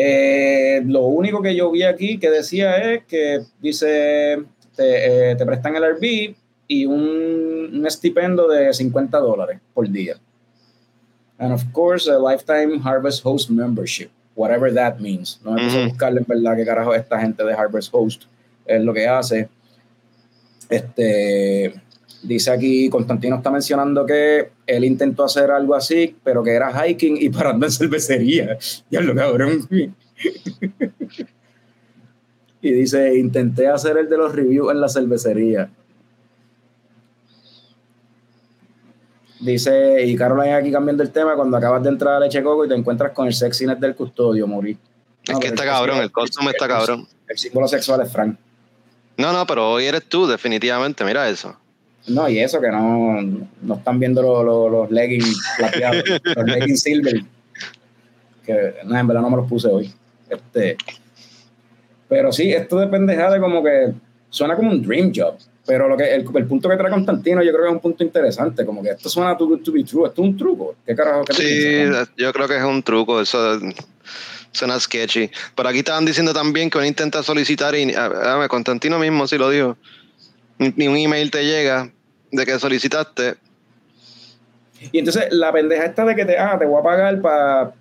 [0.00, 4.44] Eh, lo único que yo vi aquí que decía es que dice
[4.76, 6.36] te, eh, te prestan el RV
[6.68, 10.14] y un, un estipendio de 50 dólares por día.
[11.38, 15.40] And of course, a lifetime Harvest Host membership, whatever that means.
[15.44, 18.26] No me puse a buscarle en verdad qué carajo esta gente de Harvest Host
[18.66, 19.48] es lo que hace.
[20.68, 21.74] Este
[22.22, 27.16] dice aquí, Constantino está mencionando que él intentó hacer algo así, pero que era hiking
[27.20, 28.58] y parando en cervecería.
[28.90, 29.68] Ya lo cabrón.
[32.62, 35.70] y dice, intenté hacer el de los reviews en la cervecería.
[39.40, 42.68] Dice, y Caroline aquí cambiando el tema, cuando acabas de entrar a Leche Coco y
[42.68, 44.76] te encuentras con el sexiness del custodio, morí.
[45.24, 47.06] Es que está cabrón, el costume está cabrón.
[47.28, 48.36] El símbolo sexual es Frank.
[49.16, 51.56] No, no, pero hoy eres tú, definitivamente, mira eso.
[52.08, 53.20] No, y eso que no,
[53.62, 56.04] no están viendo los, los, los leggings plateados,
[56.36, 57.22] los leggings silver.
[58.44, 59.92] Que no, en verdad no me los puse hoy.
[60.28, 60.76] Este,
[62.08, 63.92] pero sí, esto de pendejada como que
[64.30, 65.34] suena como un dream job.
[65.66, 68.02] Pero lo que el, el punto que trae Constantino yo creo que es un punto
[68.02, 68.64] interesante.
[68.64, 70.06] Como que esto suena too good to be true.
[70.08, 70.76] Esto es un truco.
[70.86, 71.24] ¿Qué carajo?
[71.24, 72.10] ¿Qué Sí, piensas?
[72.16, 73.60] yo creo que es un truco, eso
[74.52, 75.30] suena sketchy.
[75.54, 79.26] Pero aquí estaban diciendo también que uno intenta solicitar, y a- a ver, Constantino mismo
[79.26, 79.76] sí lo dijo,
[80.58, 81.90] ni un email te llega
[82.30, 83.34] de que solicitaste.
[84.92, 87.72] Y entonces la pendeja esta de que te, ah, te voy a pagar para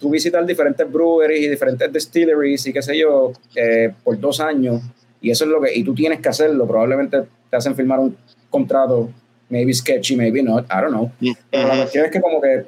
[0.00, 4.82] tú visitar diferentes breweries y diferentes distilleries y qué sé yo, eh, por dos años.
[5.20, 6.66] Y eso es lo que, y tú tienes que hacerlo.
[6.66, 8.16] Probablemente te hacen firmar un
[8.50, 9.10] contrato,
[9.48, 11.12] maybe sketchy, maybe not, I don't know.
[11.50, 12.66] Pero la cuestión es que como que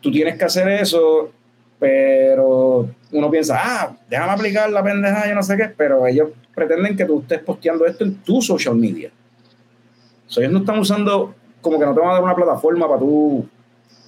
[0.00, 1.30] tú tienes que hacer eso,
[1.78, 6.96] pero uno piensa, ah, déjame aplicar la pendeja, yo no sé qué, pero ellos pretenden
[6.96, 9.10] que tú estés posteando esto en tu social media.
[10.26, 13.00] So, ellos no están usando, como que no te van a dar una plataforma para
[13.00, 13.46] tú,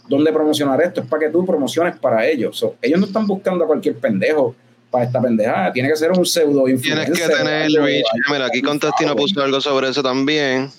[0.08, 2.64] donde promocionar esto, es para que tú promociones para ellos.
[2.80, 4.54] Ellos no están buscando a cualquier pendejo
[4.90, 7.12] para esta pendejada, tiene que ser un pseudo influencer.
[7.12, 8.06] Tienes que tener reach.
[8.30, 9.16] Mira, aquí following.
[9.16, 10.70] puso algo sobre eso también.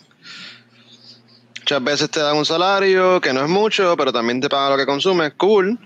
[1.60, 4.78] Muchas veces te dan un salario que no es mucho, pero también te pagan lo
[4.78, 5.78] que consumes, cool.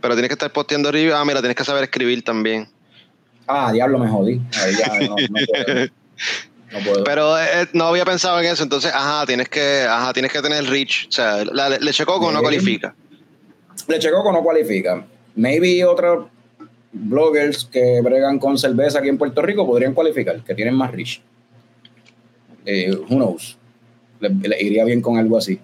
[0.00, 1.20] Pero tienes que estar posteando arriba.
[1.20, 2.66] Ah, mira, tienes que saber escribir también.
[3.46, 4.40] Ah, diablo, me jodí.
[4.62, 5.86] Ahí ya no, no.
[6.78, 7.04] No puedo.
[7.04, 10.42] Pero eh, eh, no había pensado en eso, entonces, ajá, tienes que, ajá, tienes que
[10.42, 11.06] tener reach.
[11.08, 12.94] O sea, la le- leche coco no cualifica.
[13.88, 15.04] Leche Coco no cualifica.
[15.36, 16.26] Maybe otros
[16.92, 21.20] bloggers que bregan con cerveza aquí en Puerto Rico podrían cualificar, que tienen más reach.
[22.64, 23.56] Eh, who knows?
[24.18, 25.60] Le, le iría bien con algo así.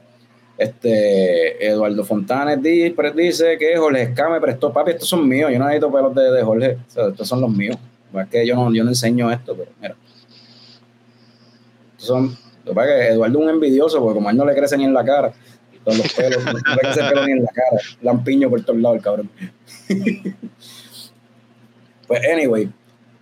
[0.58, 5.64] Este, Eduardo Fontanes dice que Jorge Esca me prestó, papi, estos son míos, yo no
[5.66, 7.76] necesito pelos de, de Jorge, o sea, estos son los míos.
[8.14, 9.96] Es que yo no, yo no enseño esto, pero mira.
[12.02, 14.44] Son, lo que pasa es que Eduardo es un envidioso, porque como a él no
[14.44, 15.32] le crece ni en la cara,
[15.84, 18.96] todos los pelos, no le crece pelo ni en la cara, lampiño por todos lados
[18.96, 19.30] el cabrón.
[22.06, 22.70] pues anyway,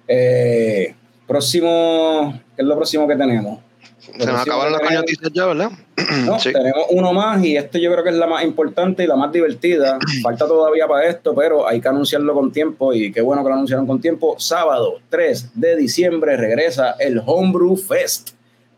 [0.09, 0.95] eh,
[1.27, 3.61] próximo, ¿qué es lo próximo que tenemos?
[3.99, 5.71] Se nos acabaron las coñotizas ya, ¿verdad?
[6.25, 6.53] No, Sí.
[6.53, 9.31] tenemos uno más y este yo creo que es la más importante y la más
[9.31, 9.99] divertida.
[10.23, 13.55] Falta todavía para esto, pero hay que anunciarlo con tiempo y qué bueno que lo
[13.55, 14.35] anunciaron con tiempo.
[14.39, 18.31] Sábado 3 de diciembre regresa el Homebrew Fest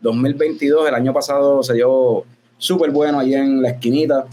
[0.03, 0.87] 2022.
[0.87, 2.25] El año pasado se dio
[2.57, 4.25] súper bueno allí en la esquinita.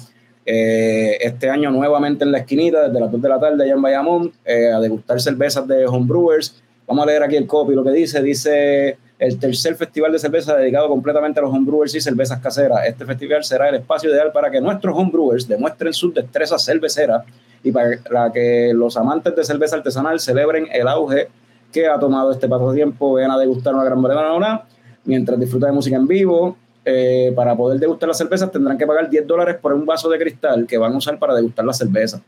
[0.45, 3.83] Eh, este año nuevamente en la esquinita, desde las 2 de la tarde allá en
[3.83, 6.61] Bayamón, eh, a degustar cervezas de homebrewers.
[6.87, 8.21] Vamos a leer aquí el copy, lo que dice.
[8.23, 12.81] Dice el tercer festival de cerveza dedicado completamente a los homebrewers y cervezas caseras.
[12.87, 17.25] Este festival será el espacio ideal para que nuestros homebrewers demuestren sus destrezas cerveceras
[17.63, 21.29] y para que los amantes de cerveza artesanal celebren el auge
[21.71, 23.15] que ha tomado este pasatiempo.
[23.15, 24.63] Ven a degustar una gran variedad
[25.05, 26.57] mientras disfrutan de música en vivo.
[26.85, 30.19] Eh, para poder degustar las cervezas tendrán que pagar 10 dólares por un vaso de
[30.19, 32.23] cristal que van a usar para degustar la cerveza.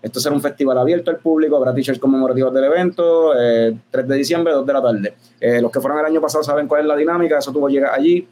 [0.00, 4.16] Esto será un festival abierto al público, habrá t-shirts conmemorativos del evento, eh, 3 de
[4.16, 5.14] diciembre, 2 de la tarde.
[5.40, 7.92] Eh, los que fueron el año pasado saben cuál es la dinámica, eso tú llegas
[7.92, 8.26] allí,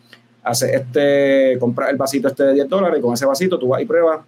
[0.45, 3.83] haces este, compras el vasito este de 10 dólares y con ese vasito tú vas
[3.83, 4.21] y pruebas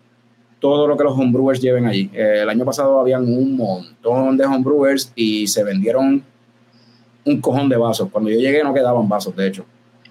[0.59, 2.11] todo lo que los homebrewers lleven allí.
[2.13, 6.25] Eh, el año pasado habían un montón de homebrewers y se vendieron
[7.29, 8.09] un cojón de vasos.
[8.11, 9.65] Cuando yo llegué no quedaban vasos, de hecho.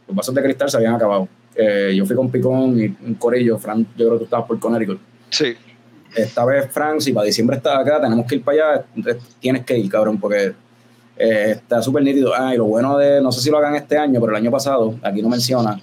[0.08, 1.28] Los vasos de cristal se habían acabado.
[1.56, 4.60] Eh, yo fui con Picón y un corillo, Frank, yo creo que tú estabas por
[4.60, 5.00] Connecticut
[5.30, 5.56] Sí.
[6.16, 9.66] esta vez, Frank, si para diciembre estás acá, tenemos que ir para allá, entonces tienes
[9.66, 10.54] que ir, cabrón, porque
[11.18, 12.32] eh, está súper nítido.
[12.36, 14.52] Ah, y lo bueno de, no sé si lo hagan este año, pero el año
[14.52, 15.80] pasado, aquí no menciona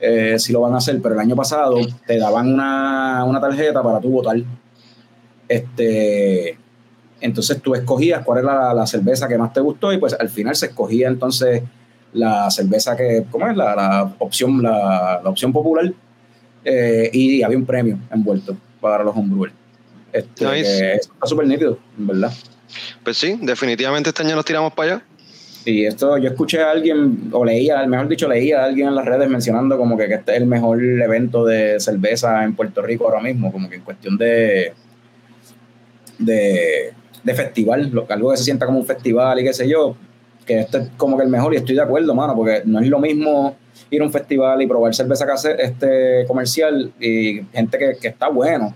[0.00, 3.82] eh, si lo van a hacer, pero el año pasado te daban una, una tarjeta
[3.82, 4.36] para tú votar.
[5.48, 6.58] Este,
[7.24, 10.28] entonces tú escogías cuál era la, la cerveza que más te gustó y pues al
[10.28, 11.62] final se escogía entonces
[12.12, 13.56] la cerveza que, ¿cómo es?
[13.56, 15.90] La, la opción, la, la opción popular
[16.64, 19.54] eh, y había un premio envuelto para los homebrewers.
[20.12, 20.94] Este, Nice.
[20.94, 22.32] está súper nítido, en verdad.
[23.02, 25.04] Pues sí, definitivamente este año nos tiramos para allá.
[25.64, 29.06] Y esto yo escuché a alguien, o leía, mejor dicho, leía a alguien en las
[29.06, 33.06] redes mencionando como que, que este es el mejor evento de cerveza en Puerto Rico
[33.06, 34.74] ahora mismo, como que en cuestión de,
[36.18, 36.92] de,
[37.24, 39.96] de festival, lo- algo que se sienta como un festival y qué sé yo,
[40.46, 42.86] que este es como que el mejor y estoy de acuerdo, mano, porque no es
[42.88, 43.56] lo mismo
[43.90, 45.26] ir a un festival y probar cerveza
[45.58, 48.74] este, comercial y gente que, que está bueno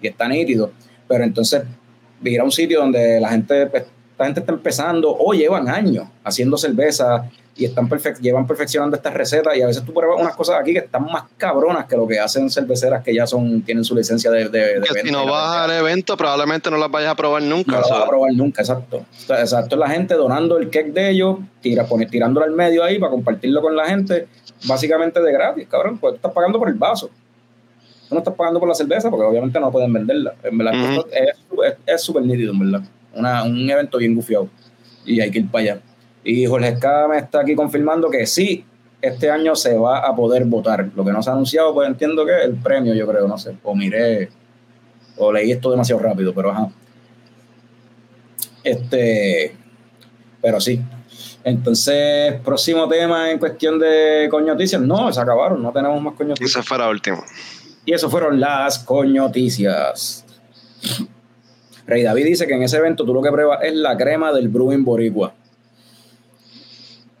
[0.00, 0.70] y está nítido,
[1.06, 1.62] pero entonces
[2.24, 3.84] ir a un sitio donde la gente, pues,
[4.20, 7.24] esta gente está empezando o llevan años haciendo cerveza
[7.56, 10.74] y están perfec- llevan perfeccionando estas recetas y a veces tú pruebas unas cosas aquí
[10.74, 14.30] que están más cabronas que lo que hacen cerveceras que ya son tienen su licencia
[14.30, 17.42] de, de, de Que si no vas al evento, probablemente no las vayas a probar
[17.42, 17.78] nunca.
[17.78, 19.06] No sea, vas a probar nunca, exacto.
[19.30, 23.10] Exacto, la gente donando el cake de ellos, tira, pone, tirándolo al medio ahí para
[23.12, 24.28] compartirlo con la gente,
[24.66, 27.08] básicamente de gratis, cabrón, pues tú estás pagando por el vaso.
[28.08, 30.34] Tú no estás pagando por la cerveza porque obviamente no pueden venderla.
[30.42, 30.74] En verdad,
[31.86, 32.82] es súper nítido, en verdad.
[33.14, 34.48] Una- un evento bien gufiado
[35.04, 35.80] y hay que ir para allá.
[36.22, 38.64] Y Jorge Escada me está aquí confirmando que sí,
[39.00, 40.90] este año se va a poder votar.
[40.94, 43.56] Lo que no se ha anunciado, pues entiendo que el premio, yo creo, no sé.
[43.62, 44.28] O miré,
[45.16, 46.68] o leí esto demasiado rápido, pero ajá.
[48.62, 49.56] Este,
[50.42, 50.80] pero sí.
[51.42, 54.80] Entonces, próximo tema en cuestión de coñoticias.
[54.82, 56.50] No, se acabaron, no tenemos más coñoticias.
[56.50, 57.22] esa fue la última.
[57.86, 60.24] Y eso fueron las coñoticias.
[61.90, 64.48] Rey David dice que en ese evento tú lo que pruebas es la crema del
[64.48, 65.34] Brewing Boricua.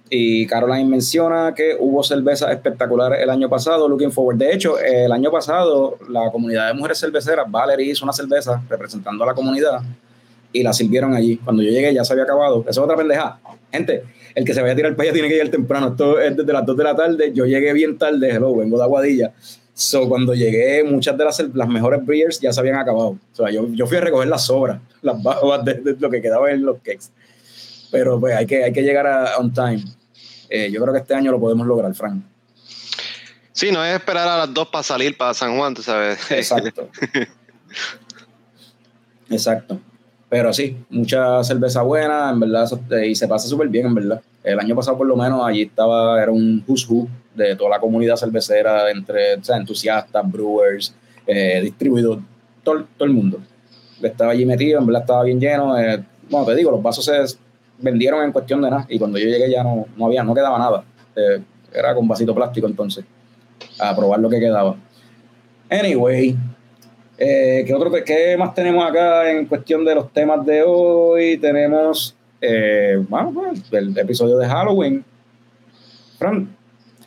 [0.08, 4.38] Y Caroline menciona que hubo cervezas espectaculares el año pasado, looking forward.
[4.38, 9.24] De hecho, el año pasado la comunidad de mujeres cerveceras, Valerie hizo una cerveza representando
[9.24, 9.82] a la comunidad
[10.52, 11.36] y la sirvieron allí.
[11.36, 12.60] Cuando yo llegué ya se había acabado.
[12.60, 13.40] Eso es otra pendeja.
[13.72, 15.88] Gente, el que se vaya a tirar para allá tiene que llegar temprano.
[15.88, 17.32] Esto es desde las 2 de la tarde.
[17.32, 19.32] Yo llegué bien tarde, hello, vengo de Aguadilla.
[19.80, 23.16] So, cuando llegué, muchas de las, las mejores beers ya se habían acabado.
[23.32, 26.20] O sea, yo, yo fui a recoger las sobras, las babas de, de lo que
[26.20, 27.06] quedaba en los cakes.
[27.90, 29.82] Pero pues hay que, hay que llegar a on time.
[30.50, 32.22] Eh, yo creo que este año lo podemos lograr, Frank.
[33.52, 36.18] Sí, no es esperar a las dos para salir para San Juan, tú sabes.
[36.30, 36.90] Exacto.
[39.30, 39.80] Exacto.
[40.28, 44.20] Pero sí, mucha cerveza buena, en verdad, eh, y se pasa súper bien, en verdad.
[44.42, 47.80] El año pasado, por lo menos, allí estaba, era un who's who de toda la
[47.80, 50.94] comunidad cervecera, entre o sea, entusiastas, brewers,
[51.26, 52.24] eh, distribuidores,
[52.62, 53.38] todo, todo el mundo.
[54.02, 55.78] Estaba allí metido, en verdad estaba bien lleno.
[55.78, 57.38] eh, bueno, te digo, los vasos se
[57.78, 60.58] vendieron en cuestión de nada, y cuando yo llegué ya no, no había, no quedaba
[60.58, 60.84] nada.
[61.16, 63.04] Eh, era con vasito plástico entonces,
[63.78, 64.76] a probar lo que quedaba.
[65.68, 66.36] Anyway,
[67.18, 71.38] eh, ¿qué, otro, ¿qué más tenemos acá en cuestión de los temas de hoy?
[71.38, 75.04] Tenemos, eh, bueno, pues, el episodio de Halloween.
[76.18, 76.56] Fran,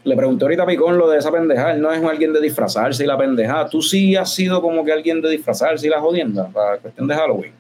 [0.03, 1.73] le pregunté ahorita a Picón lo de esa pendejada.
[1.73, 3.69] Él no es alguien de disfrazarse y la pendejada.
[3.69, 7.15] Tú sí has sido como que alguien de disfrazarse y la jodienda para cuestión de
[7.15, 7.53] Halloween.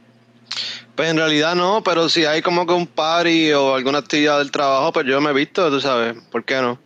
[0.95, 4.51] Pues en realidad no, pero si hay como que un party o alguna actividad del
[4.51, 6.77] trabajo, pues yo me he visto, tú sabes, ¿por qué no?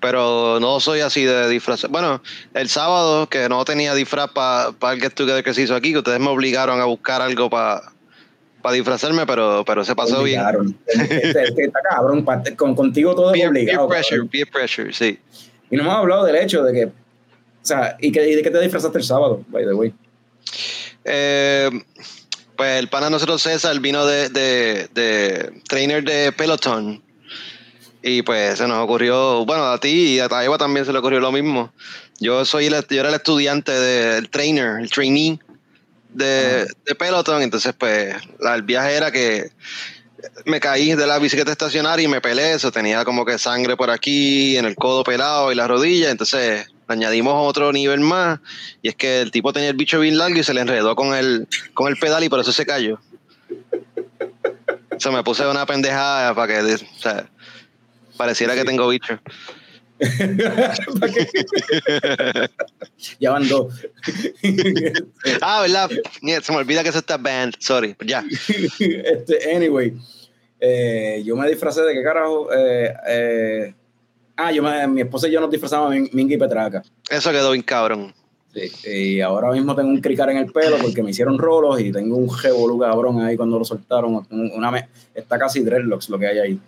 [0.00, 1.86] Pero no soy así de disfraz.
[1.90, 2.22] Bueno,
[2.54, 5.98] el sábado que no tenía disfraz para el get together que se hizo aquí, que
[5.98, 7.93] ustedes me obligaron a buscar algo para
[8.72, 10.40] disfrazarme, pero, pero se pasó bien.
[10.40, 10.78] Obligaron.
[10.86, 12.24] Este- este está cabrón.
[12.56, 13.88] Con, contigo todo es Peer, peer obligado.
[13.88, 14.28] pressure, cabrón.
[14.28, 15.18] peer pressure, sí.
[15.70, 16.84] Y no hemos hablado del hecho de que.
[16.86, 16.92] O
[17.66, 19.92] sea, ¿y, que, y de qué te disfrazaste el sábado, by the way?
[21.04, 21.70] Eh,
[22.56, 27.02] pues el pana de nosotros César vino de, de, de trainer de Peloton.
[28.02, 31.20] Y pues se nos ocurrió, bueno, a ti y a Taiwa también se le ocurrió
[31.20, 31.72] lo mismo.
[32.20, 35.38] Yo soy el, yo era el estudiante del trainer, el trainee
[36.14, 37.42] de, de Peloton.
[37.42, 39.50] Entonces, pues, el viaje era que
[40.46, 42.54] me caí de la bicicleta estacionaria y me pelé.
[42.54, 46.10] Eso tenía como que sangre por aquí, en el codo pelado y la rodilla.
[46.10, 48.40] Entonces, añadimos otro nivel más.
[48.82, 51.14] Y es que el tipo tenía el bicho bien largo y se le enredó con
[51.14, 53.00] el, con el pedal y por eso se cayó.
[54.96, 57.28] O sea, me puse una pendejada para que o sea,
[58.16, 59.18] pareciera que tengo bicho.
[63.20, 63.74] ya van dos.
[65.40, 65.90] Ah, ¿verdad?
[66.22, 67.54] Mierda, Se me olvida que eso está band.
[67.58, 68.24] Sorry, ya.
[68.78, 69.94] este, anyway,
[70.60, 72.48] eh, yo me disfracé de qué carajo.
[72.52, 73.74] Eh, eh,
[74.36, 76.82] ah, yo me, mi esposa y yo nos disfrazamos de Min- Mingy y Petraca.
[77.08, 78.12] Eso quedó bien cabrón.
[78.52, 78.70] Sí,
[79.16, 82.16] y ahora mismo tengo un cricar en el pelo porque me hicieron rolos y tengo
[82.16, 84.14] un revolú cabrón ahí cuando lo soltaron.
[84.30, 86.60] un- Una me- está casi dreadlocks lo que hay ahí.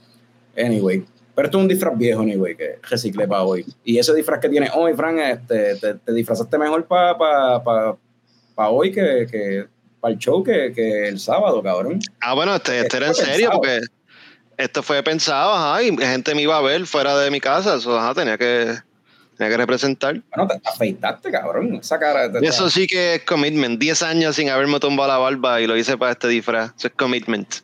[0.57, 1.05] Anyway.
[1.37, 3.65] Pero esto es un disfraz viejo, anyway, que reciclé para hoy.
[3.85, 7.97] Y ese disfraz que tiene hoy, Fran, este, te, te disfrazaste mejor para pa, pa,
[8.55, 9.67] pa hoy que, que
[10.01, 12.01] para el show que, que el sábado, cabrón.
[12.21, 13.81] Ah, bueno, este, este era en serio porque
[14.57, 17.75] esto fue pensado, ajá, y gente me iba a ver fuera de mi casa.
[17.77, 18.75] Eso, ajá, tenía que,
[19.37, 20.19] tenía que representar.
[20.35, 21.75] Bueno, te afeitaste, cabrón.
[21.75, 22.33] Esa cara.
[22.33, 23.79] te- eso sí que es commitment.
[23.79, 26.73] 10 años sin haberme tumbado la barba y lo hice para este disfraz.
[26.79, 27.57] Eso es commitment.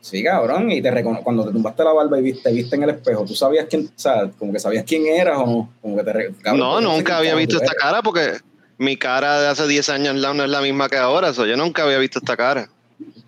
[0.00, 2.84] Sí, cabrón, y te recono- cuando te tumbaste la barba y viste, te viste en
[2.84, 5.72] el espejo, ¿tú sabías quién, o sea, como que sabías quién eras o no?
[5.82, 7.82] Como que te cabrón, no, nunca había visto esta eres.
[7.82, 8.38] cara porque
[8.78, 11.34] mi cara de hace 10 años no es la misma que ahora.
[11.34, 12.68] so, yo nunca había visto esta cara.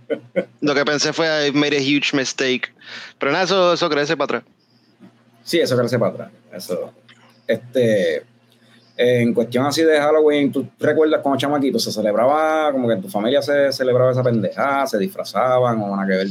[0.62, 2.72] Lo que pensé fue, I made a huge mistake.
[3.18, 4.42] Pero nada, eso, eso crece para atrás.
[5.44, 6.30] Sí, eso crece para atrás.
[6.54, 6.92] Eso.
[7.46, 8.22] Este,
[8.96, 13.08] en cuestión así de Halloween, ¿tú recuerdas cuando chamaquito se celebraba, como que en tu
[13.08, 16.28] familia se celebraba esa pendejada, se disfrazaban o nada que ver?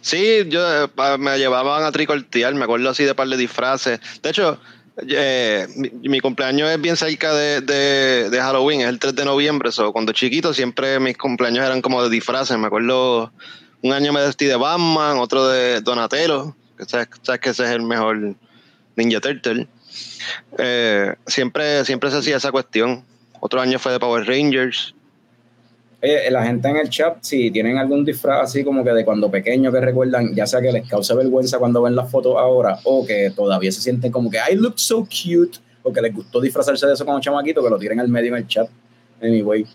[0.00, 0.88] Sí, yo eh,
[1.18, 4.00] me llevaban a tricortear, me acuerdo así de par de disfraces.
[4.22, 4.58] De hecho,
[5.08, 5.66] eh,
[6.02, 9.72] mi, cumpleaños es bien cerca de, de- Halloween, es el 3 de noviembre.
[9.72, 12.56] So, cuando chiquito siempre mis cumpleaños eran como de disfraces.
[12.58, 13.32] Me acuerdo,
[13.82, 17.08] un año me vestí de Batman, otro de Donatello, que sabes
[17.40, 18.34] que ese es el mejor
[18.96, 19.66] Ninja Turtle.
[20.58, 23.04] Eh, siempre, siempre se hacía esa cuestión.
[23.40, 24.94] Otro año fue de Power Rangers.
[26.30, 29.72] La gente en el chat, si tienen algún disfraz así como que de cuando pequeño
[29.72, 33.32] que recuerdan, ya sea que les cause vergüenza cuando ven las fotos ahora, o que
[33.34, 36.92] todavía se sienten como que I look so cute, o que les gustó disfrazarse de
[36.92, 38.68] eso como chamaquito, que lo tiren al medio en el chat.
[39.20, 39.66] Anyway,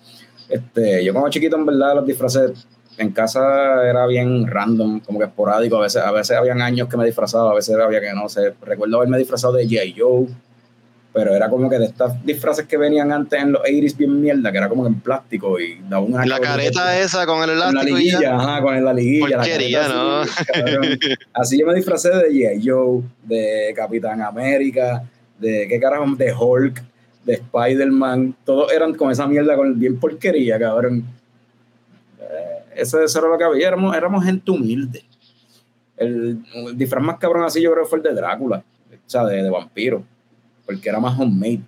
[0.47, 2.65] este, yo como chiquito, en verdad, los disfraces
[3.01, 5.77] en casa era bien random, como que esporádico.
[5.77, 8.53] A veces, a veces habían años que me disfrazaba, a veces había que no sé.
[8.61, 9.95] Recuerdo haberme disfrazado de G.I.
[9.97, 10.27] Joe,
[11.13, 14.51] pero era como que de estas disfraces que venían antes en los 80s bien mierda,
[14.51, 17.81] que era como en plástico y daba una La careta esa con el con la
[17.81, 17.99] elástico.
[17.99, 18.19] y ya.
[18.19, 19.29] liguilla, ajá, con la liguilla.
[19.29, 20.21] la Porquería, careta ¿no?
[21.33, 22.61] así, yo me disfracé de G.I.
[22.69, 25.03] Joe, de Capitán América,
[25.37, 26.81] de qué carajo, de Hulk,
[27.25, 28.35] de Spider-Man.
[28.45, 31.03] Todos eran con esa mierda, con bien porquería, cabrón.
[32.75, 33.67] Eso, eso era lo que había.
[33.67, 35.03] Éramos, éramos gente humilde.
[35.97, 39.43] El, el disfraz más cabrón así yo creo fue el de Drácula, o sea, de,
[39.43, 40.03] de vampiro,
[40.65, 41.61] porque era más homemade.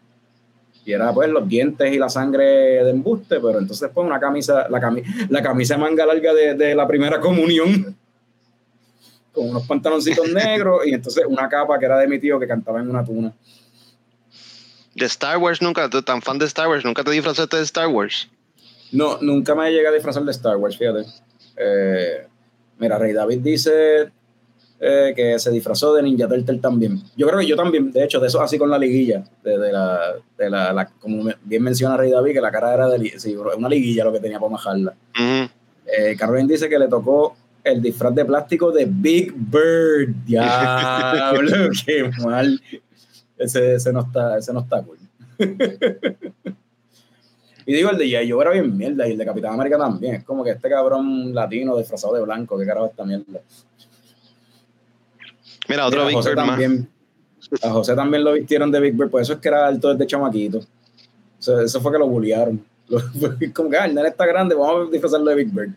[0.85, 2.43] Y era pues los dientes y la sangre
[2.83, 6.55] de embuste, pero entonces pues una camisa, la, cami la camisa de manga larga de,
[6.55, 7.95] de la primera comunión,
[9.31, 12.81] con unos pantaloncitos negros y entonces una capa que era de mi tío que cantaba
[12.81, 13.33] en una tuna.
[14.95, 17.87] De Star Wars nunca, tú tan fan de Star Wars, nunca te disfrazaste de Star
[17.87, 18.29] Wars.
[18.93, 21.05] No, nunca me llegué a disfrazar de Star Wars, fíjate.
[21.57, 22.25] Eh,
[22.79, 24.11] mira, Rey David dice
[24.79, 27.01] eh, que se disfrazó de Ninja Turtle también.
[27.17, 29.71] Yo creo que yo también, de hecho, de eso así con la liguilla, de, de
[29.71, 33.35] la, de la, la- como bien menciona Rey David, que la cara era de sí,
[33.35, 34.93] una liguilla lo que tenía para majarla.
[35.85, 40.13] Eh, Carmen dice que le tocó el disfraz de plástico de Big Bird.
[40.25, 42.61] Diablo, qué mal.
[43.37, 44.97] Ese, ese no está, ese no está cool.
[47.65, 48.25] Y digo, el de J.
[48.29, 50.15] Joe era bien mierda y el de Capitán América también.
[50.15, 53.41] Es como que este cabrón latino disfrazado de blanco, qué carajo esta mierda.
[55.69, 56.47] Mira, otro Mira, Big Bird más.
[56.47, 56.89] también,
[57.61, 60.07] A José también lo vistieron de Big Bird, por eso es que era alto desde
[60.07, 60.59] chamaquito.
[61.39, 62.63] Eso, eso fue que lo bullearon.
[63.53, 65.71] Como que, ah, el nene está grande, vamos a disfrazarlo de Big Bird.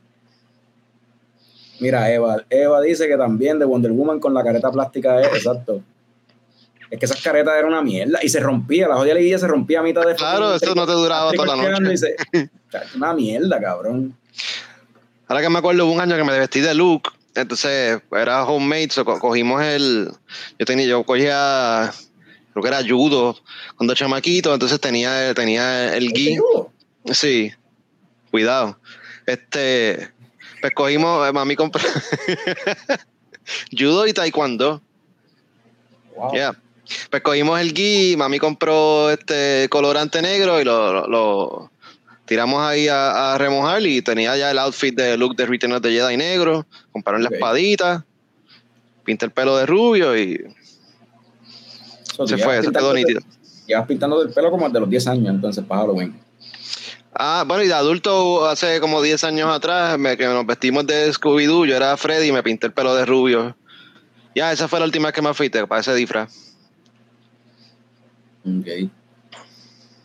[1.78, 5.82] Mira, Eva, Eva dice que también de Wonder Woman con la careta plástica es, exacto.
[6.90, 9.80] Es que esas caretas eran una mierda y se rompía, la jodida liguilla se rompía
[9.80, 11.96] a mitad de Claro, eso no te duraba toda la noche.
[11.96, 12.16] se-
[12.96, 14.16] una mierda, cabrón.
[15.28, 18.90] Ahora que me acuerdo, hubo un año que me vestí de Luke, entonces era homemade,
[18.90, 20.10] so co- cogimos el.
[20.58, 21.92] Yo tenía, yo cogía,
[22.52, 23.36] creo que era judo
[23.76, 26.32] cuando chamaquito, entonces tenía, tenía el ¿Este gi.
[26.34, 26.70] ayudo?
[27.12, 27.52] Sí,
[28.30, 28.78] cuidado.
[29.26, 30.10] Este,
[30.60, 31.82] pues cogimos, eh, mami compró
[33.76, 34.80] judo y taekwondo.
[36.16, 36.32] Wow.
[36.32, 36.56] Yeah.
[37.10, 41.72] Pues cogimos el gui, mami compró este colorante negro y lo, lo- lo
[42.26, 45.82] tiramos ahí a, a remojar y tenía ya el outfit de look de Return of
[45.82, 47.30] the Jedi negro, compraron Ok.
[47.30, 48.06] la espadita,
[49.04, 50.40] pinté el pelo de rubio y
[52.12, 53.20] Eso, se fue, se quedó nítido.
[53.66, 56.18] Llevas pintando el pelo como desde los 10 años, entonces, para Halloween.
[57.12, 61.10] Ah, bueno, y de adulto hace como 10 años atrás, me, que nos vestimos de
[61.12, 63.56] Scooby-Doo, yo era Freddy y me pinté el pelo de rubio.
[64.34, 66.45] Ya, esa fue la última vez que me afeité para ese disfraz.
[68.46, 68.90] Ok.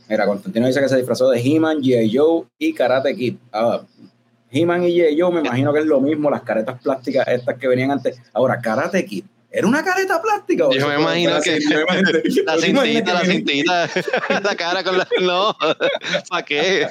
[0.10, 2.12] Mira, Constantino dice que se disfrazó de He-Man, G.I.
[2.18, 3.36] Joe y Karate Kid.
[3.54, 3.82] Ah,
[4.52, 5.20] He-Man y G.I.
[5.20, 8.20] Joe me imagino que es lo mismo, las caretas plásticas estas que venían antes.
[8.34, 9.24] Ahora, Karate Kid.
[9.54, 10.66] ¿Era una careta plástica?
[10.72, 12.12] Yo me imagino que- imagino-
[12.46, 13.90] La ¿tú te imaginas cintita, la que- cintita,
[14.44, 15.08] la cara con la...
[15.22, 15.56] No,
[16.30, 16.88] ¿para qué?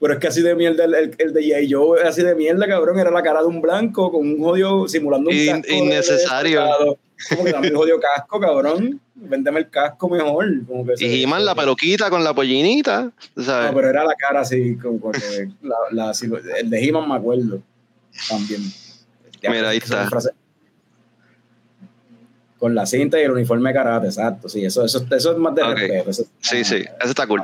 [0.00, 1.72] Pero es que así de mierda, el, el- el de G.I.
[1.72, 2.98] Joe así de mierda, cabrón.
[2.98, 5.72] Era la cara de un blanco con un jodido simulando un In- casco.
[5.74, 6.98] innecesario.
[7.28, 9.00] Como que el jodido casco, cabrón.
[9.14, 10.46] Véndeme el casco mejor.
[10.66, 13.12] Como que se- Y He-Man la peluquita con la pollinita.
[13.36, 16.12] No, pero era la cara así, como que la, la-
[16.58, 17.60] el de He-Man me acuerdo
[18.28, 18.62] también.
[19.42, 20.30] Ya, Mira, ahí eso está.
[22.58, 24.48] Con la cinta y el uniforme de karate, exacto.
[24.48, 25.76] Sí, eso, eso, eso es más de Ok.
[25.76, 26.10] respeto.
[26.10, 27.42] Eso sí, sí, ese está cool.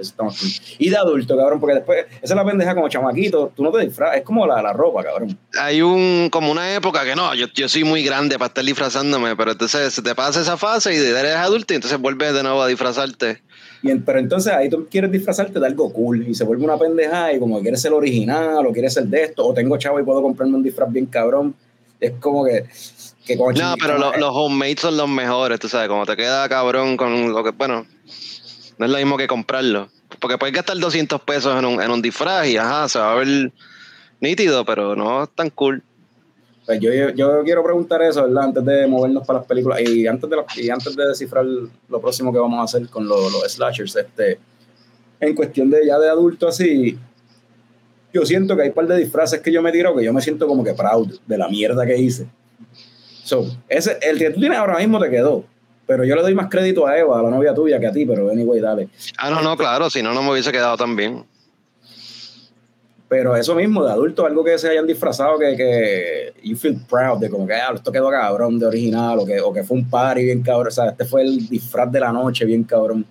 [0.00, 0.48] Eso más cool.
[0.78, 3.84] Y de adulto, cabrón, porque después, esa es la pendeja como chamaquito, tú no te
[3.84, 5.38] disfrazas, es como la, la ropa, cabrón.
[5.60, 9.36] Hay un, como una época que no, yo, yo soy muy grande para estar disfrazándome,
[9.36, 12.62] pero entonces se te pasa esa fase y eres adulto y entonces vuelves de nuevo
[12.62, 13.42] a disfrazarte.
[13.82, 16.76] Y en- pero entonces ahí tú quieres disfrazarte de algo cool y se vuelve una
[16.76, 19.98] pendeja y como que quieres ser original o quieres ser de esto o tengo chavo
[20.00, 21.54] y puedo comprarme un disfraz bien cabrón.
[21.98, 22.64] Es como que...
[23.26, 26.48] que como No, pero lo- los homemade son los mejores, tú sabes, como te queda
[26.48, 27.86] cabrón con lo que, bueno,
[28.80, 29.90] no es lo mismo que comprarlo.
[30.18, 33.14] Porque puedes gastar 200 pesos en un, en un disfraz y ajá, se va a
[33.16, 33.52] ver
[34.20, 35.82] nítido, pero no es tan cool.
[36.64, 38.44] Pues yo, yo, quiero preguntar eso, ¿verdad?
[38.44, 42.32] Antes de movernos para las películas y antes de, y antes de descifrar lo próximo
[42.32, 44.38] que vamos a hacer con lo- los slashers, este,
[45.20, 46.98] en cuestión de ya de adulto así,
[48.14, 50.22] yo siento que hay un par de disfraces que yo me tiro que yo me
[50.22, 52.26] siento como que proud de la mierda que hice.
[53.24, 55.44] So, ese, el que tú tienes ahora mismo te quedó,
[55.90, 58.06] pero yo le doy más crédito a Eva, a la novia tuya, que a ti,
[58.06, 58.90] pero anyway, dale.
[59.18, 61.24] Ah, no, no, claro, si no, no me hubiese quedado tan bien.
[63.08, 67.18] Pero eso mismo, de adulto, algo que se hayan disfrazado que, que you feel proud
[67.18, 69.90] de como que ah, esto quedó cabrón de original o que, o que fue un
[69.90, 70.68] party bien cabrón.
[70.68, 73.04] O sea, este fue el disfraz de la noche bien cabrón.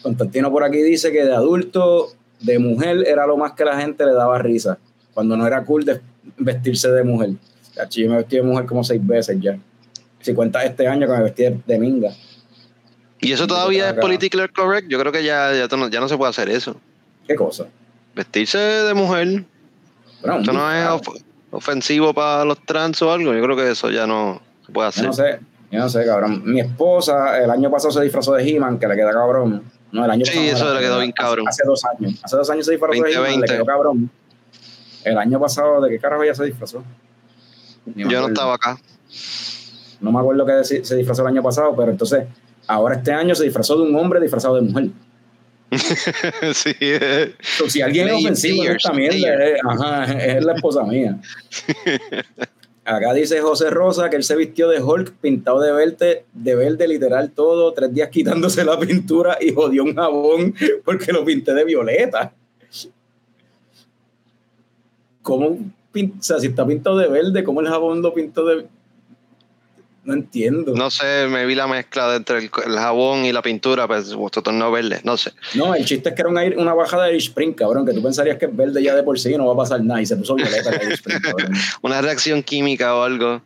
[0.00, 4.06] Constantino por aquí dice que de adulto, de mujer, era lo más que la gente
[4.06, 4.78] le daba risa.
[5.12, 6.00] Cuando no era cool de
[6.36, 7.30] vestirse de mujer.
[7.74, 9.58] Cacho, Yo me vestí de mujer como seis veces ya.
[10.22, 12.10] Si cuentas este año que me vestí de, de minga.
[13.20, 14.88] Y eso todavía es politically correct.
[14.88, 16.76] Yo creo que ya, ya, no, ya no se puede hacer eso.
[17.26, 17.66] ¿Qué cosa?
[18.14, 19.44] Vestirse de mujer,
[20.22, 21.16] Bueno, eso no es of-
[21.52, 23.32] ofensivo para los trans o algo.
[23.32, 25.04] Yo creo que eso ya no se puede Yo hacer.
[25.06, 25.38] no sé,
[25.70, 26.42] yo no sé, cabrón.
[26.44, 29.62] Mi esposa el año pasado se disfrazó de He-Man, que le queda cabrón.
[29.92, 30.56] No, el año Sí, pasado.
[30.70, 31.46] eso le quedó bien cabrón.
[31.48, 32.14] Hace, dos años.
[32.22, 33.16] Hace dos años se disfrazó de He-Man, le
[33.46, 33.54] 2020.
[33.54, 34.10] quedó cabrón.
[35.04, 36.82] El año pasado, ¿de qué carajo ella se disfrazó?
[37.84, 38.78] Ni Yo no estaba acá.
[40.02, 42.24] No me acuerdo que se se disfrazó el año pasado, pero entonces,
[42.66, 44.88] ahora este año se disfrazó de un hombre disfrazado de mujer.
[46.54, 47.34] sí, eh.
[47.40, 51.18] Si alguien es ofensivo mierda, es, ajá, es la esposa mía.
[52.84, 56.88] Acá dice José Rosa que él se vistió de Hulk pintado de verde, de verde
[56.88, 61.64] literal todo, tres días quitándose la pintura y jodió un jabón porque lo pinté de
[61.64, 62.32] violeta.
[65.22, 65.46] ¿Cómo?
[65.46, 68.66] O sea, si está pintado de verde, ¿cómo el jabón lo pintó de...?
[70.04, 70.72] No entiendo.
[70.72, 74.08] No, No sé, me vi la mezcla entre el, el jabón y la pintura, pues
[74.08, 75.30] se tornó verde, no sé.
[75.76, 78.56] el chiste es que era una bajada de Spring, cabrón, que tú pensarías que es
[78.56, 80.70] verde ya de por sí y no va a pasar nada y se puso violeta
[80.70, 81.52] el Spring, cabrón.
[81.82, 83.42] Una reacción química o algo.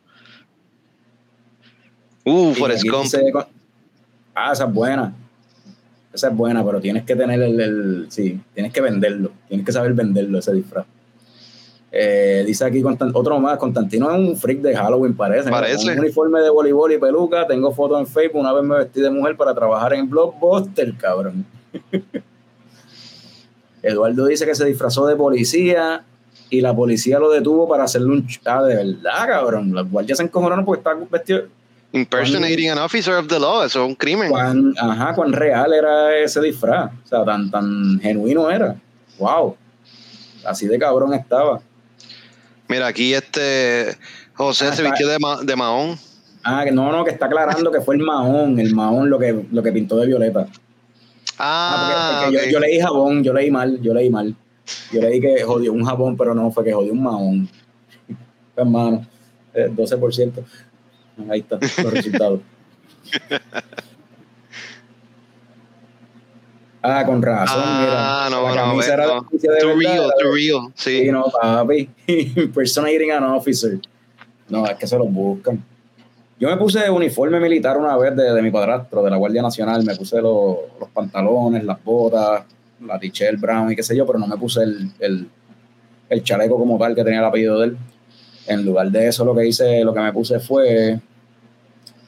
[2.25, 3.05] Uh, Forrest Gump.
[3.05, 3.33] dice-
[4.35, 5.15] Ah, esa es buena.
[6.13, 9.73] Esa es buena, pero tienes que tener el, el- sí, tienes que venderlo, tienes que
[9.73, 10.87] saber venderlo ese disfraz.
[11.93, 15.49] Eh, dice aquí otro más, Constantino es un freak de Halloween, parece.
[15.51, 15.85] Parece.
[15.87, 19.01] con un uniforme de voleibol y peluca, tengo fotos en Facebook, una vez me vestí
[19.01, 21.47] de mujer para trabajar en Blockbuster, cabrón.
[23.83, 26.05] Eduardo dice que se disfrazó de policía
[26.51, 28.29] y la policía lo detuvo para hacerle un...
[28.45, 29.73] Ah, de verdad, cabrón.
[29.73, 31.45] Los guardias se encojonaron porque está vestido...
[31.93, 34.29] Impersonating an officer of the law, eso es un crimen.
[34.29, 36.91] Cuán, ajá, cuán real era ese disfraz.
[37.05, 38.77] O sea, tan, tan genuino era.
[39.19, 39.57] Wow.
[40.45, 41.61] Así de cabrón estaba.
[42.69, 43.97] Mira, aquí este
[44.35, 45.99] José Ah, se está- vistió de, ma- de Mahón.
[46.45, 49.45] Ah, que no, no, que está aclarando que fue el mahón, el mahón lo que,
[49.51, 50.47] lo que pintó de violeta.
[51.39, 54.35] Ah, Ah, porque, yo, yo leí jabón, yo leí mal, yo leí mal.
[54.93, 57.49] Yo leí que jodió un jabón, pero no, fue que jodió un mahón.
[58.57, 59.07] Hermano,
[59.55, 60.45] eh, 12%.
[61.31, 62.41] Ahí están los resultados.
[66.83, 68.37] Ah, con razón, Ah, mira.
[68.41, 69.27] no, la no, camisa ve, era no.
[69.31, 70.73] de Too verdad, real, era too real.
[70.75, 71.01] Sí.
[71.05, 71.91] Sí, no, papi.
[72.37, 73.79] Impersonating an officer.
[74.49, 75.63] No, es que se los buscan.
[76.39, 79.83] Yo me puse uniforme militar una vez de, de mi padrastro, de la Guardia Nacional.
[79.85, 82.45] Me puse los, los pantalones, las botas,
[82.87, 85.29] la t-shirt brown y qué sé yo, pero no me puse el, el,
[86.11, 87.77] el chaleco como tal que tenía el apellido de él.
[88.47, 91.01] En lugar de eso, lo que hice, lo que me puse fue.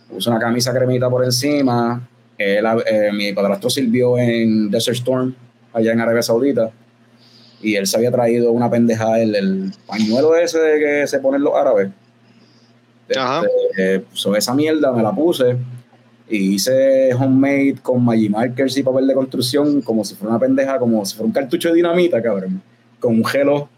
[0.09, 2.07] Puse una camisa cremita por encima.
[2.39, 5.35] Él, eh, mi padrastro sirvió en Desert Storm,
[5.73, 6.73] allá en Arabia Saudita
[7.61, 11.43] y él se había traído una pendeja, el, el pañuelo ese de que se ponen
[11.43, 11.91] los árabes.
[13.17, 13.43] Ajá.
[13.43, 15.57] Este, eh, so esa mierda me la puse
[16.29, 21.05] y hice homemade con Magimarkers y papel de construcción como si fuera una pendeja, como
[21.05, 22.63] si fuera un cartucho de dinamita, cabrón.
[23.01, 23.69] Con un gelo,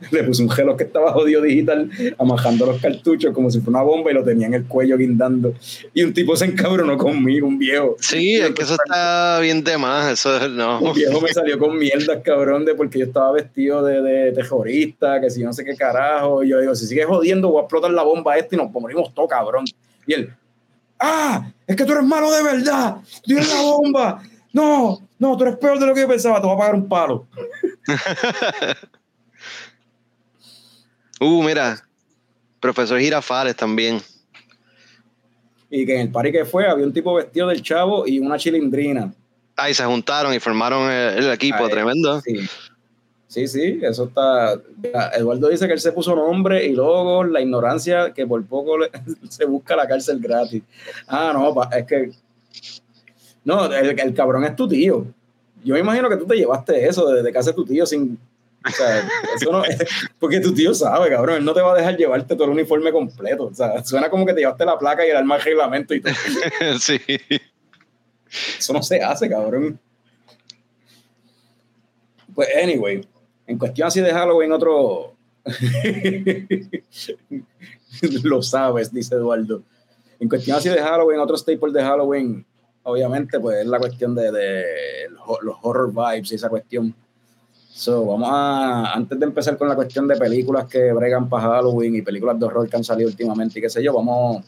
[0.10, 3.90] le puse un gelo que estaba jodido digital, amajando los cartuchos como si fuera una
[3.90, 5.54] bomba y lo tenía en el cuello guindando.
[5.92, 7.96] Y un tipo se encabronó conmigo, un viejo.
[8.00, 10.12] Sí, es que eso está bien de más.
[10.12, 10.80] Eso no.
[10.80, 15.20] Un viejo me salió con mierdas, cabrón, de porque yo estaba vestido de, de terrorista,
[15.20, 16.44] que si no sé qué carajo.
[16.44, 19.12] Y yo digo, si sigues jodiendo, voy a explotar la bomba esta y nos morimos
[19.14, 19.64] todos, cabrón.
[20.06, 20.32] Y él,
[21.00, 21.50] ¡ah!
[21.66, 22.96] Es que tú eres malo de verdad.
[23.22, 24.22] Tú tienes la bomba.
[24.52, 26.40] No, no, tú eres peor de lo que yo pensaba.
[26.40, 27.26] Te voy a pagar un palo.
[31.20, 31.82] Uh, mira.
[32.60, 34.00] Profesor Girafales también.
[35.70, 38.36] Y que en el party que fue, había un tipo vestido del chavo y una
[38.38, 39.12] chilindrina.
[39.56, 42.20] Ahí se juntaron y formaron el, el equipo, Ay, tremendo.
[42.22, 42.38] Sí.
[43.26, 44.58] Sí, sí, eso está.
[45.14, 48.90] Eduardo dice que él se puso nombre y luego la ignorancia que por poco le-
[49.28, 50.62] se busca la cárcel gratis.
[51.06, 52.10] Ah, no, pa- es que.
[53.44, 55.04] No, el, el cabrón es tu tío.
[55.62, 58.18] Yo me imagino que tú te llevaste eso desde casa de tu tío sin.
[58.66, 59.62] O sea, eso no.
[60.18, 61.36] Porque tu tío sabe, cabrón.
[61.36, 63.44] Él no te va a dejar llevarte todo el uniforme completo.
[63.44, 66.00] O sea, suena como que te llevaste la placa y el arma de reglamento y
[66.00, 66.12] todo.
[66.80, 67.00] sí.
[68.58, 69.78] Eso no se hace, cabrón.
[72.34, 73.06] Pues, anyway,
[73.46, 75.14] en cuestión así de Halloween, otro.
[78.22, 79.62] Lo sabes, dice Eduardo.
[80.20, 82.44] En cuestión así de Halloween, otro staple de Halloween,
[82.82, 84.64] obviamente, pues es la cuestión de, de
[85.42, 86.94] los horror vibes y esa cuestión.
[87.78, 91.94] So, vamos a, antes de empezar con la cuestión de películas que bregan para Halloween
[91.94, 94.44] y películas de horror que han salido últimamente y qué sé yo, vamos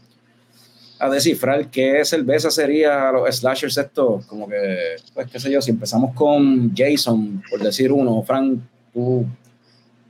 [0.99, 5.71] a descifrar qué cerveza sería los slashers estos, como que, pues qué sé yo, si
[5.71, 8.59] empezamos con Jason, por decir uno, Frank,
[8.93, 9.25] tú,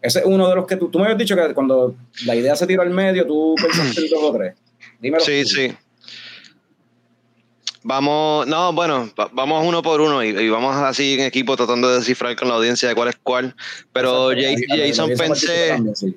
[0.00, 1.94] ese es uno de los que tú, tú me habías dicho que cuando
[2.24, 4.54] la idea se tiró al medio, tú pensaste en dos o tres.
[4.98, 5.22] Dímelo.
[5.22, 5.70] Sí, sí.
[7.82, 11.88] Vamos, no, bueno, va- vamos uno por uno y, y vamos así en equipo tratando
[11.88, 13.54] de descifrar con la audiencia de cuál es cuál.
[13.92, 16.16] Pero Exacto, Jason pensé, sí.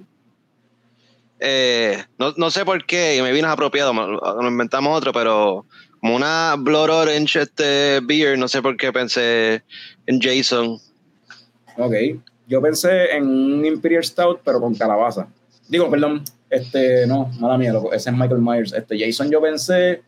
[1.39, 5.66] eh, no, no sé por qué, y me vino apropiado, nos inventamos otro, pero
[6.01, 9.64] como una Blood Orange este beer, no sé por qué pensé
[10.05, 10.78] en Jason.
[11.78, 11.93] Ok.
[12.47, 15.28] Yo pensé en un Imperial Stout, pero con calabaza.
[15.70, 18.74] Digo, perdón, este, no, mala mía, loco, ese es Michael Myers.
[18.74, 20.03] Este, Jason yo pensé,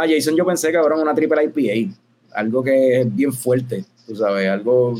[0.00, 1.94] ah, Jason yo pensé, cabrón, una triple IPA.
[2.34, 4.94] Algo que es bien fuerte, tú sabes, algo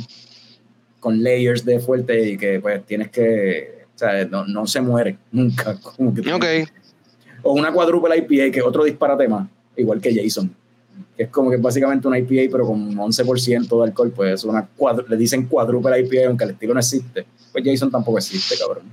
[0.99, 5.17] con layers de fuerte y que pues tienes que, o sea, no, no se muere
[5.33, 5.77] nunca.
[5.81, 6.45] Como que Ok,
[7.43, 10.55] O una cuádruple IPA, que es otro disparate más, igual que Jason.
[11.17, 14.45] Que es como que es básicamente una IPA, pero con 11% de alcohol, pues es
[14.45, 17.25] una cuadru- le dicen cuádruple IPA, aunque el estilo no existe.
[17.53, 18.85] Pues Jason tampoco existe, cabrón.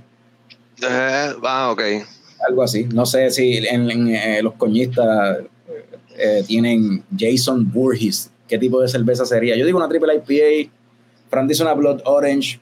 [0.82, 1.82] Eh, ah, ok.
[2.48, 2.84] Algo así.
[2.84, 5.38] No sé si en, en, eh, los coñistas
[6.18, 8.30] eh, tienen Jason Voorhees.
[8.48, 9.56] ¿Qué tipo de cerveza sería?
[9.56, 10.70] Yo digo una triple IPA.
[11.30, 12.60] Fran dice una Blood Orange.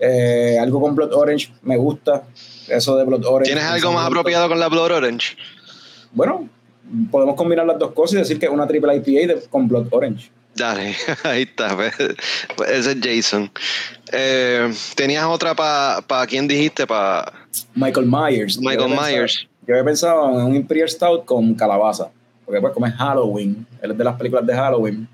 [0.00, 2.24] Eh, algo con Blood Orange me gusta.
[2.68, 3.52] Eso de Blood Orange.
[3.52, 5.36] ¿Tienes algo más apropiado con la Blood Orange?
[6.12, 6.48] Bueno,
[7.10, 9.88] podemos combinar las dos cosas y decir que es una triple IPA de- con Blood
[9.90, 10.30] Orange.
[10.54, 11.76] Dale, ahí está.
[11.76, 11.94] pues,
[12.56, 13.50] pues ese es Jason.
[14.12, 16.86] Eh, ¿Tenías otra para pa, quién dijiste?
[16.86, 17.32] Para
[17.74, 18.58] Michael Myers.
[18.58, 19.48] Michael Yo había pensado- Myers.
[19.66, 22.10] Yo había pensado en un Imperial Stout con calabaza.
[22.48, 25.06] Porque pues como es Halloween, él es de las películas de Halloween.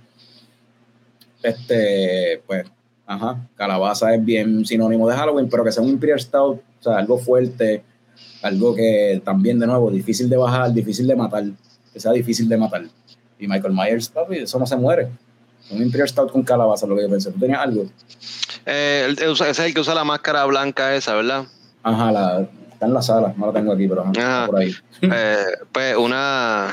[1.42, 2.64] Este, pues,
[3.04, 6.96] ajá, calabaza es bien sinónimo de Halloween, pero que sea un Imperial Stout, o sea,
[6.96, 7.82] algo fuerte,
[8.40, 11.42] algo que también, de nuevo, difícil de bajar, difícil de matar,
[11.92, 12.84] que sea difícil de matar.
[13.36, 15.08] Y Michael Myers, papi, eso no se muere.
[15.72, 17.32] Un Imperial Stout con calabaza, lo que yo pensé.
[17.32, 17.86] ¿Tú tenías algo?
[18.64, 21.46] Eh, ese es el que usa la máscara blanca esa, ¿verdad?
[21.82, 24.46] Ajá, la, está en la sala, no la tengo aquí, pero ajá, está Ajá.
[24.46, 24.72] por ahí.
[25.02, 25.36] Eh,
[25.72, 26.72] pues una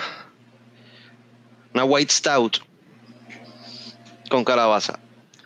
[1.74, 2.58] una white stout
[4.30, 5.00] con calabaza.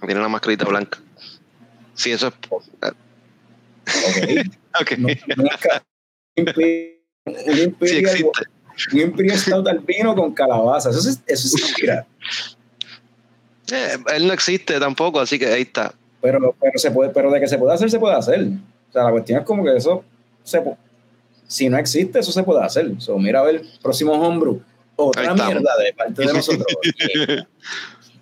[0.06, 1.00] Tiene una mascarita blanca.
[1.96, 2.34] Sí, eso es.
[2.52, 2.62] Ok.
[4.82, 4.92] Ok.
[4.98, 5.08] No-
[5.38, 5.84] nunca-
[6.38, 6.96] un Imperial-
[7.26, 7.76] un
[8.78, 10.90] Sí un Imperial Stout albino con calabaza.
[10.90, 12.06] Eso es, eso es mira,
[13.72, 15.94] Eh, él no existe tampoco, así que ahí está.
[16.22, 18.42] pero, pero se puede, pero de que se puede hacer, se puede hacer.
[18.90, 20.04] O sea, la cuestión es como que eso
[20.44, 20.62] se
[21.48, 22.92] si no existe, eso se puede hacer.
[23.00, 24.62] So, mira a ver, próximo homebrew,
[24.96, 26.66] otra mierda de parte de nosotros.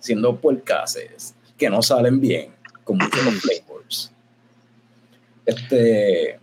[0.00, 2.50] Siendo puercases que no salen bien,
[2.84, 4.12] con muchos flavors.
[5.46, 6.38] Este,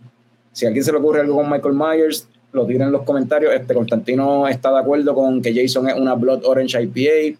[0.52, 3.52] si a alguien se le ocurre algo con Michael Myers, lo tira en los comentarios.
[3.54, 7.38] Este Constantino está de acuerdo con que Jason es una Blood Orange IPA.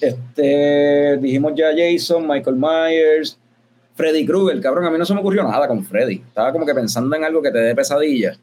[0.00, 3.38] Este, dijimos ya Jason, Michael Myers,
[3.94, 6.22] Freddy Krueger, cabrón, a mí no se me ocurrió nada con Freddy.
[6.26, 8.36] Estaba como que pensando en algo que te dé pesadilla.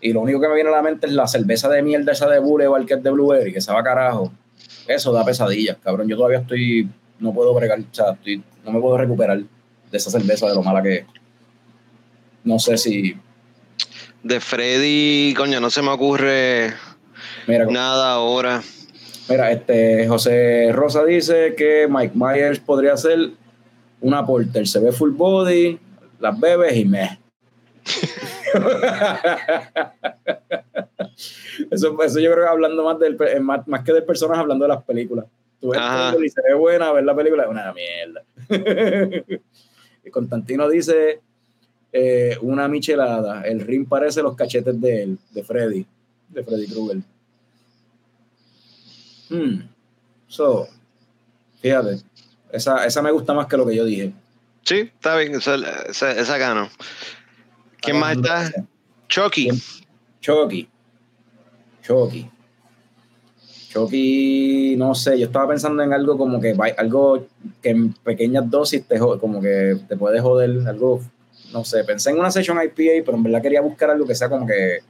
[0.00, 2.28] Y lo único que me viene a la mente es la cerveza de mierda esa
[2.28, 4.32] de Boulevard que es de Blueberry, que sabe carajo.
[4.88, 6.08] Eso da pesadillas, cabrón.
[6.08, 6.88] Yo todavía estoy,
[7.20, 10.62] no puedo bregar, o sea, estoy- no me puedo recuperar de esa cerveza, de lo
[10.62, 11.04] mala que es.
[12.44, 13.16] No sé si,
[14.22, 16.72] De Freddy, coño, no se me ocurre
[17.46, 18.62] mira, nada ahora.
[19.28, 23.30] Mira, este José Rosa dice que Mike Myers podría ser
[24.00, 24.66] una porter.
[24.66, 25.78] Se ve full body,
[26.18, 27.18] las bebes y me.
[31.70, 34.64] eso, eso yo creo que hablando más del pe- más, más que del personaje, hablando
[34.64, 35.26] de las películas.
[35.60, 35.80] Tú ves
[36.24, 38.24] y se ve buena, ver la película es una mierda.
[40.04, 41.20] y Constantino dice
[41.92, 43.42] eh, una michelada.
[43.42, 45.86] El ring parece los cachetes de él, de Freddy,
[46.28, 46.98] de Freddy Krueger.
[49.30, 49.60] Hmm.
[50.26, 50.66] So,
[51.60, 51.98] fíjate,
[52.50, 54.12] esa, esa me gusta más que lo que yo dije.
[54.64, 55.54] Sí, está bien, esa,
[55.88, 56.68] esa, esa gano.
[57.82, 58.52] ¿Quién más está?
[59.08, 59.50] Chucky.
[60.20, 60.68] Chucky.
[61.82, 62.30] Chucky.
[63.68, 67.26] Chucky, no sé, yo estaba pensando en algo como que algo
[67.62, 71.00] que en pequeñas dosis te jode, como que te puede joder, algo,
[71.52, 74.28] no sé, pensé en una session IPA, pero en verdad quería buscar algo que sea
[74.28, 74.80] como que,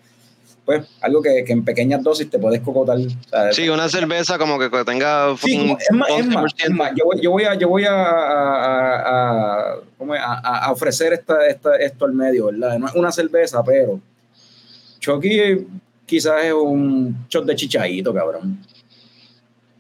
[0.65, 2.99] pues, algo que, que en pequeñas dosis te puedes cocotar.
[3.31, 3.57] ¿sabes?
[3.57, 6.55] Sí, una cerveza como que tenga Sí, un es más, es más, 11%.
[6.65, 11.47] es más, yo, voy, yo voy a, yo voy a, a- a- a- ofrecer esta,
[11.47, 12.79] esta- esto al medio, ¿verdad?
[12.79, 14.01] No es una cerveza, pero
[15.01, 15.67] Chucky
[16.07, 18.59] quizás es un shot de chichaito, cabrón.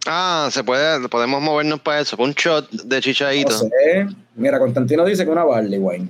[0.06, 3.50] Ah, se puede, podemos movernos para eso, un shot de chichaito.
[3.52, 4.06] No sé.
[4.34, 6.08] Mira, Constantino dice que una barley wine.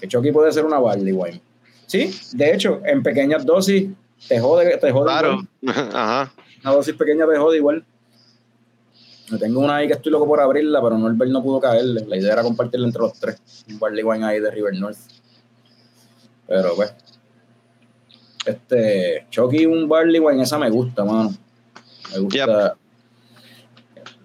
[0.00, 1.40] Que Chucky puede ser una barley wine.
[1.86, 3.88] Sí, de hecho, en pequeñas dosis
[4.28, 5.88] te jode, te jode Claro, igual.
[5.94, 6.32] ajá.
[6.64, 7.84] Una dosis pequeña te jode igual.
[9.28, 12.04] Yo tengo una ahí que estoy loco por abrirla, pero Norbert no pudo caerle.
[12.06, 13.40] La idea era compartirla entre los tres.
[13.68, 14.98] Un barley wine ahí de River North.
[16.46, 16.94] Pero pues.
[18.44, 19.26] Este.
[19.30, 21.34] Chucky, un barley wine, esa me gusta, mano.
[22.12, 22.76] Me gusta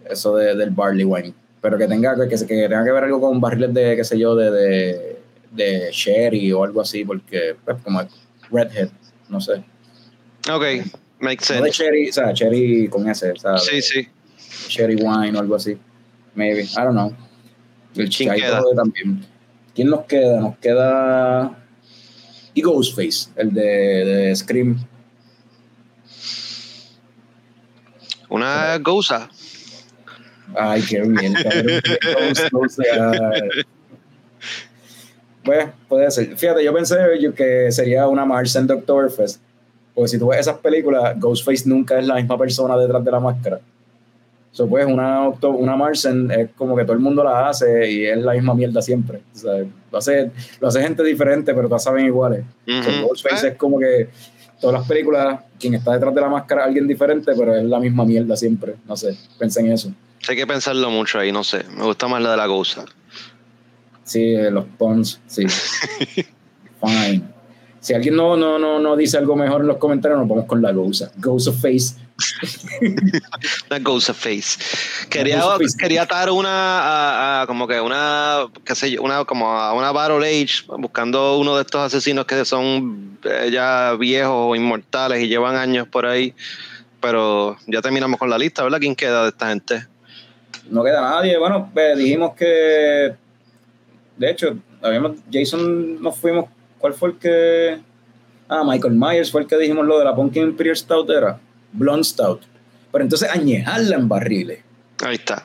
[0.07, 1.33] eso de- del barley wine.
[1.61, 4.17] Pero que tenga que, que, que tenga que ver algo con barriles de, qué sé
[4.19, 5.20] yo, de, de,
[5.51, 8.01] de sherry o algo así, porque, pues, como
[8.49, 8.89] redhead,
[9.29, 9.63] no sé.
[10.51, 10.63] Ok,
[11.19, 11.71] makes No de sense.
[11.71, 14.07] cherry, o sea, cherry con ese, o sea, Sí, sí.
[14.67, 15.77] cherry wine o algo así.
[16.35, 17.15] Maybe, I don't know.
[17.95, 18.61] El ¿Quién queda?
[18.75, 19.25] también.
[19.75, 20.39] ¿Quién nos queda?
[20.39, 21.57] Nos queda.
[22.53, 24.77] Y Ghostface, el de, de Scream.
[28.29, 29.29] Una goza.
[30.55, 31.33] Ay, qué bien.
[32.51, 33.63] Ghost, ay.
[35.43, 36.37] Pues, puede ser.
[36.37, 39.41] Fíjate, yo pensé yo que sería una March en Oktoberfest.
[39.93, 43.19] Porque si tú ves esas películas, Ghostface nunca es la misma persona detrás de la
[43.19, 43.59] máscara.
[44.53, 48.17] So, pues, una, una Martian es como que todo el mundo la hace y es
[48.17, 49.21] la misma mierda siempre.
[49.33, 49.53] O sea,
[49.91, 52.43] lo, hace, lo hace gente diferente, pero todas saben iguales.
[52.65, 53.07] So, Ujú.
[53.07, 54.09] Ghostface Eh, es como que
[54.59, 57.79] todas las películas, quien está detrás de la máscara es alguien diferente, pero es la
[57.79, 58.75] misma mierda siempre.
[58.87, 59.93] No sé, pensé en eso.
[60.27, 61.63] Hay que pensarlo mucho ahí, no sé.
[61.75, 62.85] Me gusta más la de la goza.
[64.11, 65.45] Sí, los puns, sí.
[66.81, 67.21] Fine.
[67.79, 70.61] Si alguien no, no, no, no dice algo mejor en los comentarios, nos vamos con
[70.61, 71.11] la Goza.
[71.15, 71.95] Goza Face.
[73.69, 74.59] Una Ghost of Face.
[75.09, 75.77] Quería, Face.
[75.79, 79.93] quería atar una a, a como que una, qué sé yo, una como a una
[79.93, 85.29] Battle Age, buscando uno de estos asesinos que son eh, ya viejos o inmortales y
[85.29, 86.35] llevan años por ahí.
[86.99, 88.79] Pero ya terminamos con la lista, ¿verdad?
[88.79, 89.87] ¿Quién queda de esta gente?
[90.69, 91.37] No queda nadie.
[91.37, 93.15] Bueno, pues, dijimos que.
[94.21, 96.45] De hecho, habíamos, Jason nos fuimos.
[96.77, 97.81] ¿Cuál fue el que.?
[98.47, 101.39] Ah, Michael Myers fue el que dijimos lo de la Pumpkin Imperial Stout, era.
[101.73, 102.41] Blonde Stout.
[102.91, 104.59] Pero entonces añejarla en barriles
[105.03, 105.43] Ahí está.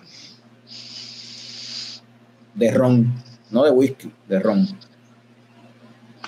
[2.52, 3.14] de ron,
[3.50, 4.66] no de whisky, de ron.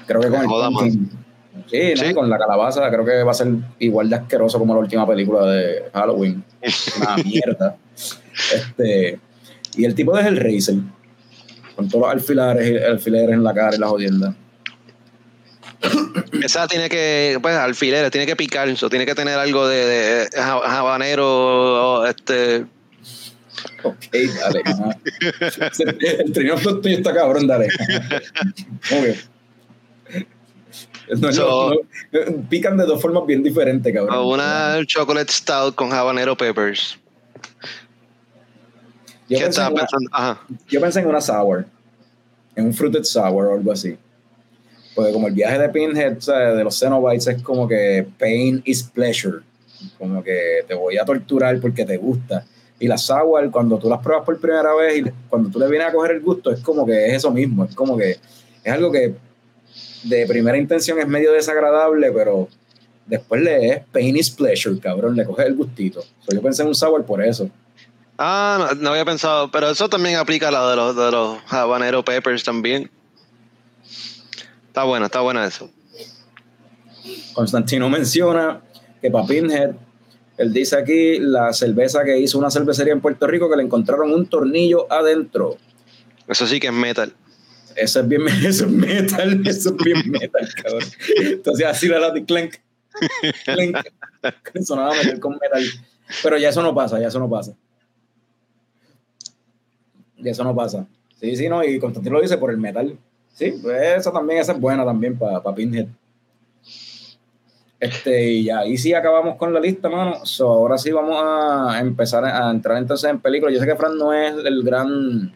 [0.07, 1.11] Creo que con el pumpkin.
[1.67, 5.07] Sí, con la calabaza creo que va a ser igual de asqueroso como la última
[5.07, 6.43] película de Halloween.
[6.99, 7.77] Una mierda.
[8.55, 9.21] Este,
[9.77, 10.77] y el tipo de Hellraiser,
[11.79, 14.35] con todos los alfileres, alfileres en la cara y la jodienda.
[16.43, 22.05] Esa tiene que, pues, alfileres, tiene que picar, eso tiene que tener algo de, habanero,
[22.05, 22.67] este,
[23.85, 23.97] Ok,
[24.41, 24.63] dale.
[26.25, 27.69] el trineo tuyo está cabrón, dale.
[31.17, 31.75] No, So-
[32.13, 34.19] no, no, pican de dos formas bien diferentes, cabrón.
[34.27, 36.99] una chocolate stout con habanero peppers.
[39.29, 40.11] Yo, ¿Qué estaba una, pensando?
[40.13, 40.41] Ajá.
[40.69, 41.67] yo pensé en una sour,
[42.57, 43.97] en un fruited sour o algo así.
[44.95, 46.57] Porque como el viaje de Pinhead, ¿sabes?
[46.57, 49.39] de los Cenobites, es como que pain is pleasure.
[49.97, 52.45] Como que te voy a torturar porque te gusta.
[52.81, 55.89] Y la sour, cuando tú las pruebas por primera vez y cuando tú le vienes
[55.89, 57.65] a coger el gusto, es como que es eso mismo.
[57.65, 58.17] Es como que
[58.65, 59.15] es algo que
[60.05, 62.49] de primera intención es medio desagradable, pero
[63.07, 65.17] después le es pain is pleasure, cabrón.
[65.17, 66.03] Le coges el gustito.
[66.03, 67.49] So, yo pensé en un sour por eso.
[68.19, 71.39] Ah, no, no había pensado, pero eso también aplica a la de los, de los
[71.49, 72.91] habanero peppers también.
[74.67, 75.71] Está bueno, está buena eso.
[77.33, 78.61] Constantino menciona
[79.01, 79.71] que para Pinhead,
[80.37, 84.13] él dice aquí la cerveza que hizo una cervecería en Puerto Rico que le encontraron
[84.13, 85.57] un tornillo adentro.
[86.27, 87.13] Eso sí que es metal.
[87.77, 90.83] Eso es bien eso es metal, eso es bien metal, cabrón.
[91.17, 92.57] Entonces así la lati clank,
[93.45, 93.77] clank,
[94.65, 95.65] sonaba metal con metal.
[96.23, 97.55] Pero ya eso no pasa, ya eso no pasa.
[100.19, 100.87] Ya eso no pasa.
[101.21, 102.97] Sí, sí, no, y Constantino lo dice por el metal.
[103.35, 105.87] Sí, pues esa también, esa es buena también para Pinhead.
[107.81, 110.25] Este, y ya, ahí sí acabamos con la lista, mano.
[110.25, 113.55] So, ahora sí vamos a empezar a entrar entonces en películas.
[113.55, 115.33] Yo sé que Fran no es el gran,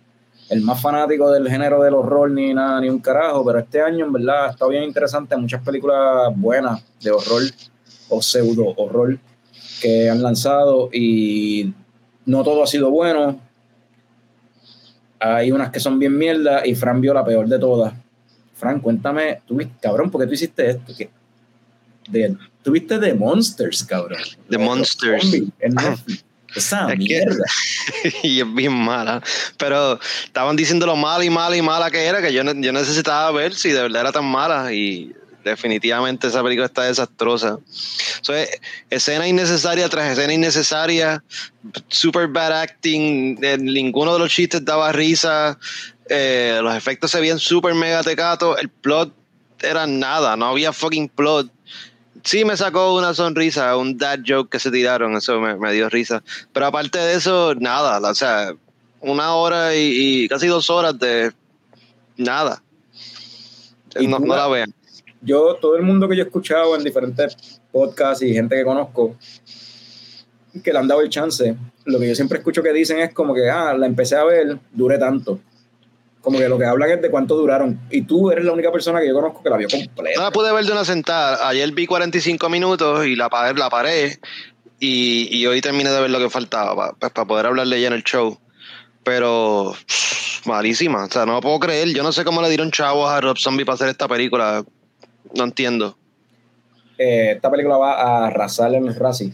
[0.49, 4.07] el más fanático del género del horror ni nada, ni un carajo, pero este año
[4.07, 5.37] en verdad ha estado bien interesante.
[5.37, 7.43] Muchas películas buenas de horror
[8.09, 9.19] o pseudo horror
[9.81, 11.73] que han lanzado y
[12.27, 13.39] no todo ha sido bueno.
[15.25, 17.93] Hay unas que son bien mierda y Fran vio la peor de todas.
[18.57, 20.93] Fran, cuéntame, tú, cabrón, ¿por qué tú hiciste esto?
[20.97, 21.11] ¿Qué?
[22.09, 24.19] De, tuviste The Monsters, cabrón.
[24.49, 25.23] The Los Monsters.
[25.23, 26.25] zombies en Netflix.
[26.55, 27.45] Esa Es que- mierda.
[28.25, 29.23] y es bien mala.
[29.59, 33.55] Pero estaban diciendo lo mala y mala y mala que era, que yo necesitaba ver
[33.55, 34.73] si de verdad era tan mala.
[34.73, 37.59] Y definitivamente esa película está desastrosa.
[38.21, 38.33] So,
[38.91, 41.23] escena innecesaria tras escena innecesaria,
[41.89, 45.59] super bad acting, eh, ninguno de los chistes daba risa,
[46.09, 49.13] eh, los efectos se veían super mega tecatos, el plot
[49.61, 51.51] era nada, no había fucking plot.
[52.25, 55.89] Sí me sacó una sonrisa, un dad joke que se tiraron, eso me, me dio
[55.89, 56.23] risa.
[56.53, 58.55] Pero aparte de eso, nada, o sea,
[59.01, 61.33] una hora y, y casi dos horas de
[62.17, 62.63] nada.
[63.99, 64.75] Y No, no la- vean.
[65.25, 69.17] Yo, todo el mundo que yo he escuchado en diferentes podcasts y gente que conozco
[70.63, 73.33] que le han dado el chance, lo que yo siempre escucho que dicen es como
[73.35, 75.39] que, ah, la empecé a ver, duré tanto.
[76.21, 77.81] Como que lo que hablan es de cuánto duraron.
[77.91, 80.19] Y tú eres la única persona que yo conozco que la vio completa.
[80.19, 81.49] No la pude ver de una sentada.
[81.49, 84.19] Ayer vi 45 minutos y la, la paré.
[84.79, 88.03] Y, y hoy terminé de ver lo que faltaba para poder hablarle ya en el
[88.05, 88.39] show.
[89.05, 91.05] Pero pff, malísima.
[91.05, 91.89] O sea, no lo puedo creer.
[91.89, 94.65] Yo no sé cómo le dieron chavos a Rob Zombie para hacer esta película.
[95.35, 95.97] No entiendo.
[96.99, 99.33] Eh, esta película va a arrasar en el Razzie.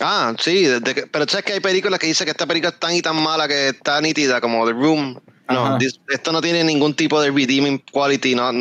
[0.00, 2.78] Ah, sí, desde que- pero sabes que hay películas que dicen que esta película es
[2.78, 5.20] tan y tan mala que está nítida, como The Room.
[5.50, 8.34] No, esto no tiene ningún tipo de redeeming quality.
[8.34, 8.52] No,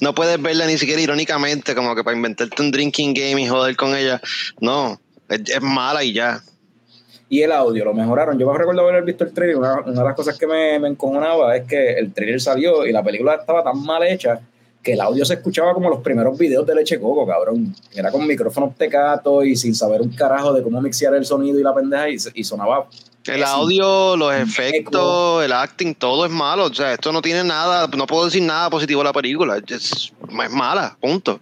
[0.00, 3.76] no puedes verla ni siquiera irónicamente, como que para inventarte un drinking game y joder
[3.76, 4.20] con ella.
[4.60, 6.40] No, es, es mala y ya.
[7.28, 8.38] Y el audio lo mejoraron.
[8.38, 9.56] Yo me recuerdo haber visto el trailer.
[9.56, 12.92] Una, una de las cosas que me, me encojonaba es que el trailer salió y
[12.92, 14.40] la película estaba tan mal hecha
[14.80, 17.74] que el audio se escuchaba como los primeros videos de Leche Coco, cabrón.
[17.92, 21.64] Era con micrófonos tecatos y sin saber un carajo de cómo mixear el sonido y
[21.64, 22.86] la pendeja y, y sonaba
[23.24, 26.66] El audio, los efectos, el acting, todo es malo.
[26.66, 29.56] O sea, esto no tiene nada, no puedo decir nada positivo de la película.
[29.66, 31.40] Es, es mala, punto.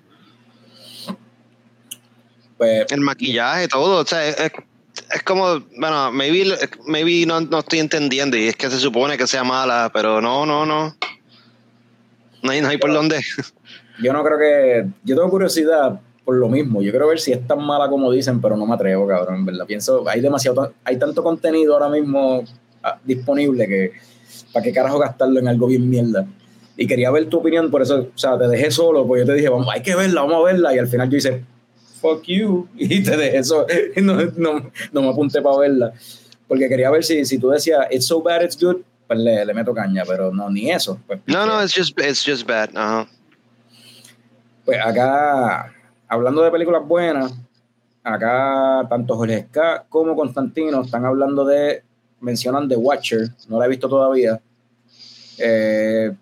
[2.56, 4.00] Pues, El maquillaje, todo.
[4.00, 4.52] O sea, es, es-
[5.12, 9.26] es como, bueno, maybe, maybe no, no estoy entendiendo y es que se supone que
[9.26, 10.94] sea mala, pero no, no, no.
[12.42, 13.20] No hay, no hay por dónde.
[14.02, 14.86] yo no creo que.
[15.02, 16.82] Yo tengo curiosidad por lo mismo.
[16.82, 19.36] Yo quiero ver si es tan mala como dicen, pero no me atrevo, cabrón.
[19.36, 22.44] En verdad, pienso, hay demasiado, hay tanto contenido ahora mismo
[22.82, 23.92] ah, disponible que.
[24.52, 26.26] ¿Para qué carajo gastarlo en algo bien mierda?
[26.76, 29.34] Y quería ver tu opinión, por eso, o sea, te dejé solo, pues yo te
[29.34, 30.74] dije, vamos, hay que verla, vamos a verla.
[30.74, 31.44] Y al final yo hice,
[32.04, 32.68] fuck you.
[32.76, 33.66] Y te dejé eso.
[33.96, 35.92] No, no, no me apunté para verla.
[36.46, 39.54] Porque quería ver si, si tú decías, it's so bad, it's good, pues le, le
[39.54, 41.00] meto caña, pero no, ni eso.
[41.06, 42.68] Pues, No, no, it's just, it's just bad.
[42.74, 43.08] Ajá.
[44.66, 45.74] Pues acá,
[46.06, 47.32] hablando de películas buenas,
[48.02, 51.82] acá tanto Jorge Ska como Constantino están hablando de,
[52.20, 54.40] mencionan The Watcher, no la he visto todavía.
[55.38, 56.12] Eh,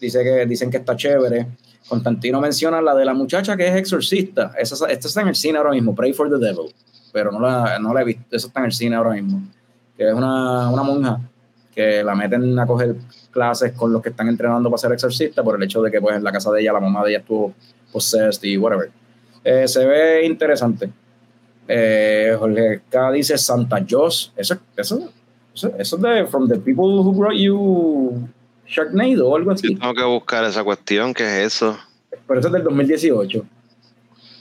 [0.00, 1.46] dice que, dicen que está chévere.
[1.88, 4.52] Constantino menciona la de la muchacha que es exorcista.
[4.58, 6.72] Esa, esta está en el cine ahora mismo, Pray for the Devil.
[7.12, 9.42] Pero no la, no la he visto, esa está en el cine ahora mismo.
[9.96, 11.20] Que es una, monja
[11.74, 12.96] que la meten a coger
[13.30, 16.16] clases con los que están entrenando para ser exorcista por el hecho de que pues
[16.16, 17.54] en la casa de ella, la mamá de ella estuvo
[17.92, 18.90] possessed y whatever.
[19.42, 20.90] Eh, se ve interesante.
[21.66, 24.58] Eh, Jorge K dice Santa eso, eso,
[25.54, 28.28] eso es de From the People Who Brought You
[28.70, 29.74] Sharknado o algo así.
[29.74, 31.76] Tengo que buscar esa cuestión, ¿qué es eso?
[32.26, 33.44] Pero eso es del 2018.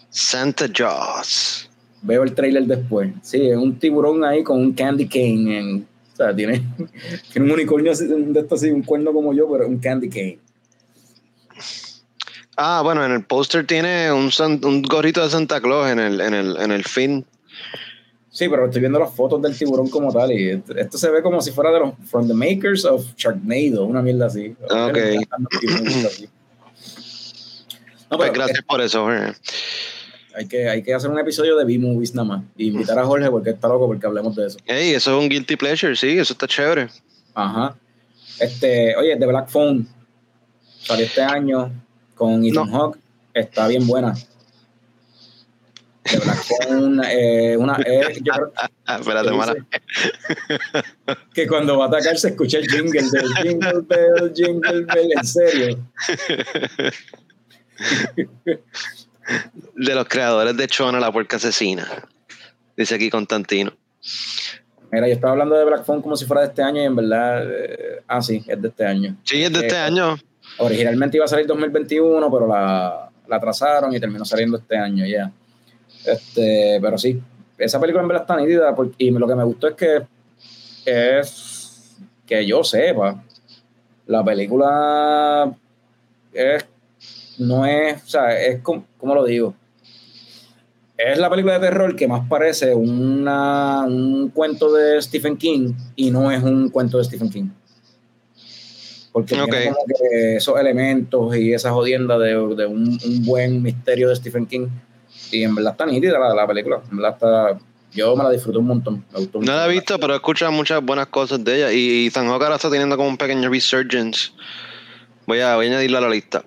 [0.10, 1.70] Santa Jaws.
[2.02, 3.12] Veo el trailer después.
[3.24, 5.60] Sí, es un tiburón ahí con un candy cane.
[5.60, 6.64] En, o sea, tiene,
[7.34, 10.40] tiene un unicornio así, de esto así, un cuerno como yo, pero un candy cane.
[12.56, 14.30] Ah, bueno, en el póster tiene un,
[14.64, 17.26] un gorrito de Santa Claus en el, en el, en el fin.
[18.40, 21.42] Sí, pero estoy viendo las fotos del tiburón como tal y esto, se ve como
[21.42, 24.56] si fuera de los From the Makers of Sharknado, una mierda así.
[24.62, 24.98] Ok.
[28.10, 29.10] No, Pues gracias por eso,
[30.34, 33.30] hay, que, hay que hacer un episodio de B-Movies nada más y invitar a Jorge
[33.30, 34.58] porque está loco porque hablemos de eso.
[34.66, 36.88] Ey, eso es un guilty pleasure, sí, eso está chévere.
[37.34, 37.76] Ajá.
[38.40, 39.86] Este, oye, The Black Phone
[40.80, 41.74] salió este año
[42.16, 43.00] con Ethan Hawke.
[43.34, 44.14] Está bien buena.
[46.04, 48.52] The Black Phone, eh, una, eh, yo creo
[49.00, 49.54] espérate, que mala.
[49.54, 49.66] dice
[51.34, 55.26] que cuando va a atacar se escucha el jingle del Jingle Bell, Jingle Bell, en
[55.26, 55.78] serio.
[59.76, 61.88] De los creadores de Chona, la puerca asesina.
[62.76, 63.72] Dice aquí Constantino.
[64.92, 66.96] Mira, yo estaba hablando de Black Phone como si fuera de este año y en
[66.96, 69.16] verdad, eh, ah, sí, es de este año.
[69.24, 70.18] Sí, es de este Eh, año.
[70.58, 75.32] Originalmente iba a salir 2021, pero la, la atrasaron y terminó saliendo este año ya.
[76.12, 77.22] Este, pero sí,
[77.58, 80.02] esa película en verdad está nítida porque- y lo que me gustó es que
[80.86, 83.24] es que yo sepa,
[84.08, 85.52] la película
[86.34, 86.66] es
[87.38, 89.54] no es, o sea, es como, ¿cómo lo digo?
[90.98, 96.12] Es la película de terror que más parece una, un cuento de Stephen King y
[96.12, 97.50] no es un cuento de Stephen King.
[99.14, 99.74] Porque tiene Ok.
[99.74, 104.46] como que esos elementos y esa jodienda de, de un, un buen misterio de Stephen
[104.46, 104.68] King.
[105.32, 106.82] Y en verdad está nítida la, la película.
[106.92, 107.60] En verdad está,
[107.94, 109.06] yo me la disfruté un montón.
[109.14, 111.72] Me gustó No la he visto, pero he escuchado muchas buenas cosas de ella.
[111.72, 114.32] Y, y San ahora está teniendo como un pequeño resurgence.
[115.26, 116.44] Voy a, voy a añadirla a la lista.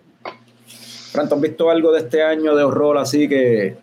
[1.13, 3.77] Fran, ¿tú has visto algo de este año de horror así que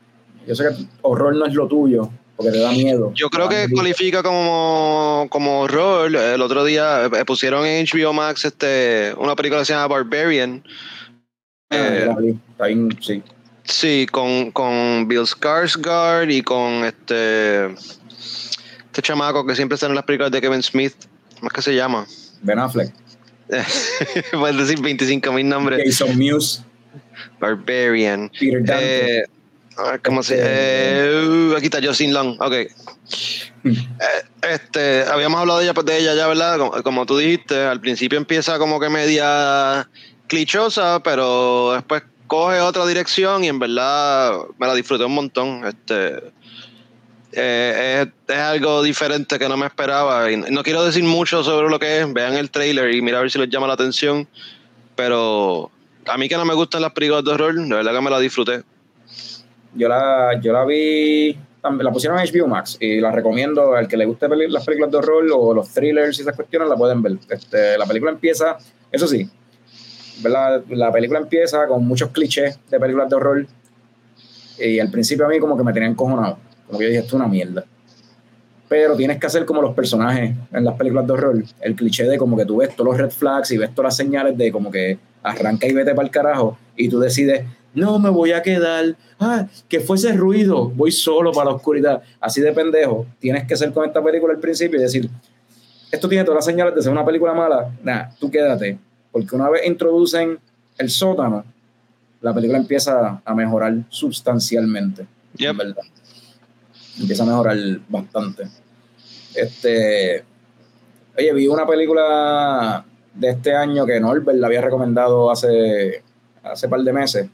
[0.48, 3.12] yo sé que horror no es lo tuyo porque te da miedo?
[3.14, 6.16] Yo creo da que cualifica como, como horror.
[6.16, 10.64] El otro día eh, pusieron en HBO Max este, una película que se llama Barbarian.
[11.70, 11.78] Ah,
[12.20, 12.36] Eh.
[12.52, 13.22] Está bien, sí.
[13.70, 20.04] Sí, con, con Bill Skarsgård y con este este chamaco que siempre está en las
[20.04, 20.94] películas de Kevin Smith.
[21.36, 22.08] ¿Cómo es que se llama?
[22.42, 22.92] Ben Affleck.
[24.32, 25.82] Puedes decir 25 mil nombres.
[25.86, 26.64] Jason Mewes.
[27.40, 28.30] Barbarian.
[28.40, 29.20] Peter Dante.
[29.20, 29.26] Eh,
[30.04, 32.38] ¿Cómo se eh, Aquí está Jocelyn Long.
[32.42, 32.54] Ok.
[33.66, 36.58] Eh, este, habíamos hablado de ella, de ella ya, ¿verdad?
[36.58, 39.90] Como, como tú dijiste, al principio empieza como que media
[40.28, 45.66] clichosa, pero después coge otra dirección y en verdad me la disfruté un montón.
[45.66, 46.32] Este,
[47.34, 50.32] eh, es, algo diferente que no me esperaba.
[50.32, 52.14] Y no quiero decir mucho sobre lo que es.
[52.14, 54.28] Vean el trailer y mira a ver si les llama la atención.
[54.96, 55.72] Pero
[56.06, 58.20] a mí que no me gustan las películas de horror, de verdad que me la
[58.20, 58.62] disfruté.
[59.74, 63.98] Yo la, yo la vi, la pusieron en HBO Max y la recomiendo al que
[63.98, 67.14] le guste las películas de horror o los thrillers y esas cuestiones, la pueden ver.
[67.30, 68.58] Este, la película empieza,
[68.92, 69.30] eso sí,
[70.24, 73.48] la película empieza con muchos clichés de películas de horror
[74.60, 77.16] y al principio a mí como que me tenían encojonado, como que yo dije, esto
[77.16, 77.66] es una mierda.
[78.68, 82.18] pero tienes que hacer como los personajes en las películas de horror, el cliché de
[82.18, 84.70] como que tú ves todos los red flags y ves todas las señales de como
[84.70, 88.96] que arranca y vete para el carajo y tú decides, no, me voy a quedar,
[89.20, 93.72] ah, que fuese ruido, voy solo para la oscuridad, así de pendejo, tienes que ser
[93.72, 95.10] con esta película al principio y decir,
[95.92, 98.78] esto tiene todas las señales de ser una película mala, nada, tú quédate,
[99.12, 100.40] porque una vez introducen
[100.78, 101.44] el sótano,
[102.22, 105.06] la película empieza a mejorar sustancialmente,
[105.38, 105.52] Yep.
[105.52, 105.84] en verdad.
[107.00, 107.58] Empieza a mejorar
[107.88, 108.44] bastante.
[109.34, 110.24] Este,
[111.18, 112.84] oye, vi una película
[113.14, 116.04] de este año que Norbert la había recomendado hace,
[116.44, 117.30] hace par de meses,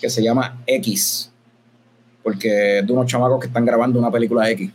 [0.00, 1.30] que se llama X,
[2.22, 4.70] porque es de unos chamacos que están grabando una película X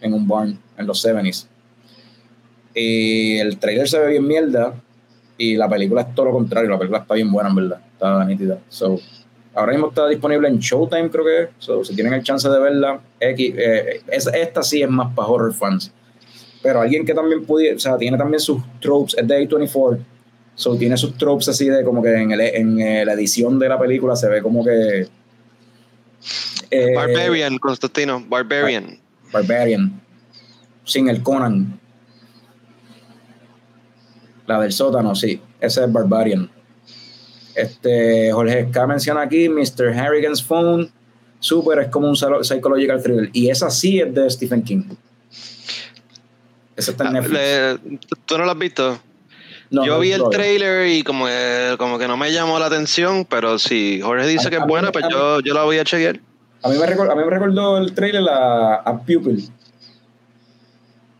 [0.00, 1.46] en un barn en los 70s.
[2.74, 4.74] Y el trailer se ve bien mierda
[5.38, 8.24] y la película es todo lo contrario, la película está bien buena en verdad, está
[8.24, 8.58] nítida.
[8.68, 8.98] So,
[9.54, 12.58] ahora mismo está disponible en Showtime creo que es, so, si tienen el chance de
[12.60, 15.90] verla, X, eh, es- esta sí es más para horror fans.
[16.62, 19.98] Pero alguien que también pudiera, o sea, tiene también sus tropes, es de A24,
[20.54, 23.68] so tiene sus tropes así de como que en, el- en eh, la edición de
[23.68, 25.08] la película se ve como que...
[26.70, 28.98] eh, Barbarian, Constantino, Barbarian.
[29.32, 30.00] Barbarian.
[30.84, 31.80] Sin el Conan.
[34.52, 35.40] La del sótano, sí.
[35.60, 36.50] Ese es Barbarian.
[37.54, 39.88] Este, Jorge K menciona aquí Mr.
[39.98, 40.90] Harrigan's Phone.
[41.40, 43.30] Super es como un psychological thriller.
[43.32, 44.82] Y esa sí es de Stephen King.
[46.76, 48.00] Esa está en Ah, Netflix.
[48.26, 48.98] ¿Tú no lo has visto?
[49.70, 52.66] No, Yo no, vi el trailer y como que, como que no me llamó la
[52.66, 55.78] atención, pero si Jorge dice A- que a es buena, pues yo, yo la voy
[55.78, 56.20] a chequear.
[56.62, 59.48] A mí, me recor- a mí me recordó el trailer a, a Pupil.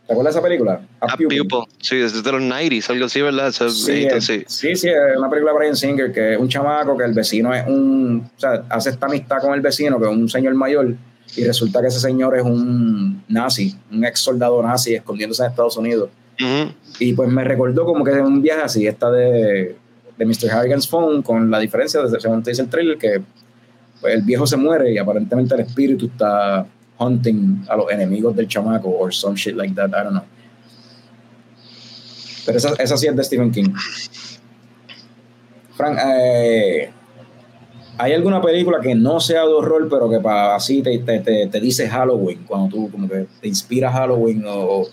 [0.05, 0.81] ¿Te acuerdas de esa película?
[0.99, 1.41] A Pupil.
[1.79, 3.47] Sí, es de los 90s, algo así, ¿verdad?
[3.47, 4.43] Es Sí, es- sí.
[4.47, 7.53] sí, sí, es una película de Brian Singer que es un chamaco que el vecino
[7.53, 10.93] es un, o sea, hace esta amistad con el vecino que es un señor mayor
[11.37, 15.77] y resulta que ese señor es un nazi, un ex soldado nazi escondiéndose en Estados
[15.77, 16.09] Unidos.
[16.99, 19.75] Y pues me recordó como que es un viaje así, esta de,
[20.17, 20.51] de Mr.
[20.51, 23.21] Harrigan's Phone, con la diferencia, de, según te dice el trailer, que
[24.01, 26.65] pues, el viejo se muere y aparentemente el espíritu está
[27.03, 30.23] hunting a los enemigos del chamaco or some shit like that, I don't know.
[32.45, 33.73] Pero esa, esa sí es de Stephen King.
[35.75, 36.91] Frank, eh,
[37.97, 41.47] ¿hay alguna película que no sea de horror, pero que para así te, te, te,
[41.47, 44.43] te dice Halloween, cuando tú como que te inspira Halloween?
[44.47, 44.85] O,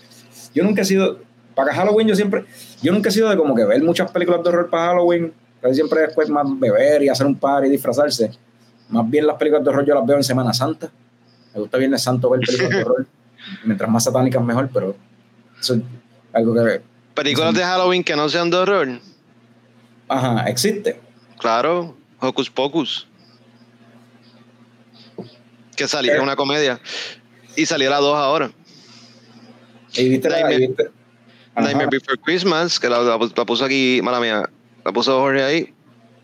[0.53, 1.19] yo nunca he sido,
[1.53, 2.45] para Halloween yo siempre,
[2.81, 5.75] yo nunca he sido de como que ver muchas películas de horror para Halloween, casi
[5.75, 8.31] siempre después más beber y hacer un par y disfrazarse.
[8.89, 10.91] Más bien las películas de horror yo las veo en Semana Santa.
[11.53, 13.07] Me gusta Viernes Santo ver películas de horror.
[13.63, 14.95] Mientras más satánicas mejor, pero
[15.59, 15.81] eso es
[16.33, 16.81] algo que,
[17.15, 18.87] Películas de Halloween que no sean de horror.
[20.07, 20.99] ajá, existe.
[21.39, 23.07] Claro, Hocus Pocus.
[25.75, 26.21] Que saliera Eh.
[26.21, 26.79] una comedia.
[27.55, 28.51] Y saliera dos ahora.
[29.93, 30.91] Y viste la- Nightmare- viste-
[31.55, 31.61] ajá.
[31.65, 34.49] Nightmare Before Christmas, que la, la- la puso aquí, mala mía,
[34.85, 35.73] la puso Jorge ahí.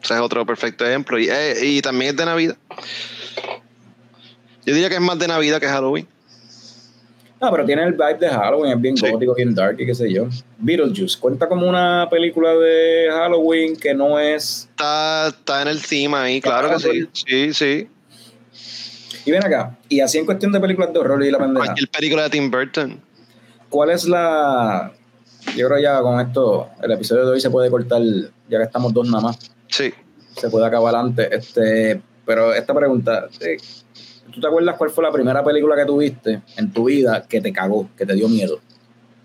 [0.01, 1.19] Ese es otro perfecto ejemplo.
[1.19, 2.57] Y, eh, y también es de Navidad.
[4.67, 6.05] Yo diría que es más de Navidad que Halloween.
[7.39, 9.09] No, pero tiene el vibe de Halloween, es bien Sí.
[9.09, 10.27] gótico, bien dark y qué sé yo.
[10.57, 14.67] Beetlejuice, cuenta como una película de Halloween que no es...
[14.71, 17.07] Está, está en el tema ahí, claro que sí.
[17.13, 17.87] Sí, sí.
[19.25, 21.89] Y ven acá, y así en cuestión de películas de horror y la pendeja, Cualquier
[21.89, 22.99] película de Tim Burton.
[23.69, 24.91] ¿cuál es la...
[25.55, 28.01] Yo creo ya con esto, el episodio de hoy se puede cortar,
[28.49, 29.37] ya que estamos dos nada más,
[29.69, 29.93] Sí.
[30.35, 31.27] se puede acabar antes.
[31.31, 33.57] Este, pero esta pregunta, eh,
[34.37, 37.51] ¿tú te acuerdas cuál fue la primera película que tuviste en tu vida que te
[37.51, 38.59] cagó, que te dio miedo?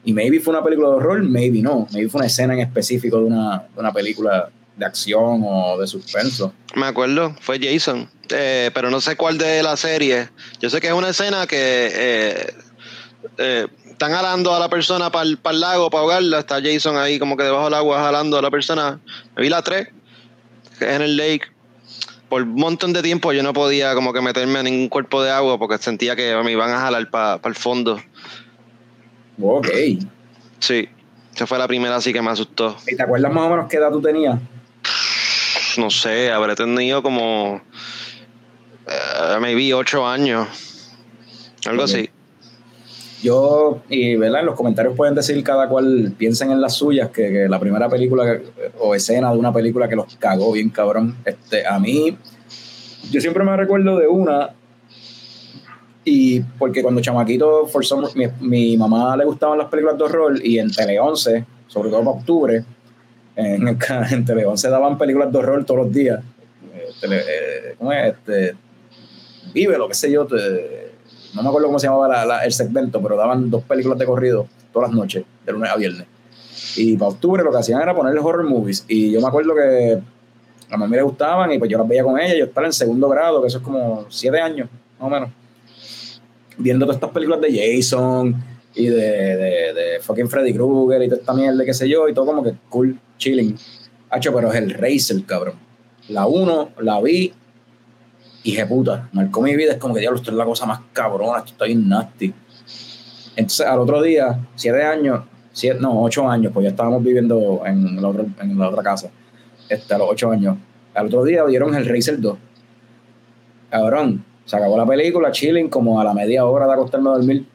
[0.04, 1.86] Y maybe fue una película de horror, maybe no.
[1.92, 5.86] Maybe fue una escena en específico de una, de una película de acción o de
[5.86, 6.54] suspenso.
[6.74, 8.08] Me acuerdo, fue Jason.
[8.30, 10.30] Eh, pero no sé cuál de la serie.
[10.60, 12.54] Yo sé que es una escena que eh,
[13.36, 16.38] eh, están jalando a la persona para el, lago, para ahogarla.
[16.38, 18.98] Está Jason ahí como que debajo del agua jalando a la persona.
[19.36, 19.88] Me vi la 3,
[20.78, 21.52] que es en el lake.
[22.32, 25.30] Por un montón de tiempo yo no podía como que meterme en ningún cuerpo de
[25.30, 28.00] agua porque sentía que me iban a jalar para el fondo.
[29.38, 29.68] Ok.
[30.58, 30.88] Sí,
[31.34, 32.74] esa fue la primera así que me asustó.
[32.86, 34.40] ¿Y te acuerdas más o menos qué edad tú tenías?
[35.76, 37.60] No sé, habré tenido como...
[38.86, 40.48] eh, maybe 8 años.
[41.66, 42.08] Algo así.
[43.22, 44.40] Yo, y ¿verdad?
[44.40, 48.40] en los comentarios pueden decir cada cual piensen en las suyas, que, la primera película
[48.80, 51.14] o escena de una película que los cagó bien cabrón.
[51.24, 52.16] Este, a mí,
[53.12, 54.50] yo siempre me recuerdo de una,
[56.04, 60.44] y porque cuando chamaquito, for some- mi, mi mamá le gustaban las películas de horror,
[60.44, 62.64] y en Tele 11, sobre todo para octubre,
[63.36, 63.68] en,
[64.10, 66.20] en Tele 11 daban películas de horror todos los días.
[66.74, 68.14] Eh, tele- eh, ¿Cómo es?
[68.14, 68.56] Este,
[69.54, 70.81] Vive, lo que sé yo, te-
[71.34, 74.06] no me acuerdo cómo se llamaba la- la- el segmento, pero daban dos películas de
[74.06, 76.06] corrido todas las noches, de lunes a viernes.
[76.76, 78.84] Y para octubre lo que hacían era ponerle horror movies.
[78.88, 79.98] Y yo me acuerdo que
[80.70, 82.34] a mami le gustaban y pues yo las veía con ella.
[82.36, 84.68] Yo estaba en segundo grado, que eso es como siete años,
[84.98, 85.30] más o menos.
[86.56, 88.34] Viendo todas estas películas de Jason
[88.74, 92.26] y de, de, fucking Freddy Krueger y toda esta mierda, qué sé yo, y todo
[92.26, 93.56] como que cool, chilling.
[94.10, 95.54] Hacho, pero es el Racer, cabrón.
[96.08, 97.32] La uno, la vi
[98.44, 99.72] y puta, marcó mi vida.
[99.72, 102.34] Es como que diablo, esto es la cosa más cabrona, esto está bien nasty.
[103.36, 108.00] Entonces, al otro día, siete años, siete, no, ocho años, pues ya estábamos viviendo en
[108.00, 109.10] la otra, en la otra casa.
[109.68, 110.56] Este, a los ocho años.
[110.94, 112.38] Al otro día dieron el Racer 2.
[113.70, 117.46] Cabrón, se acabó la película, chilling, como a la media hora de acostarme a dormir.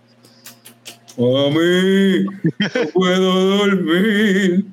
[1.17, 4.65] Mami, no puedo dormir.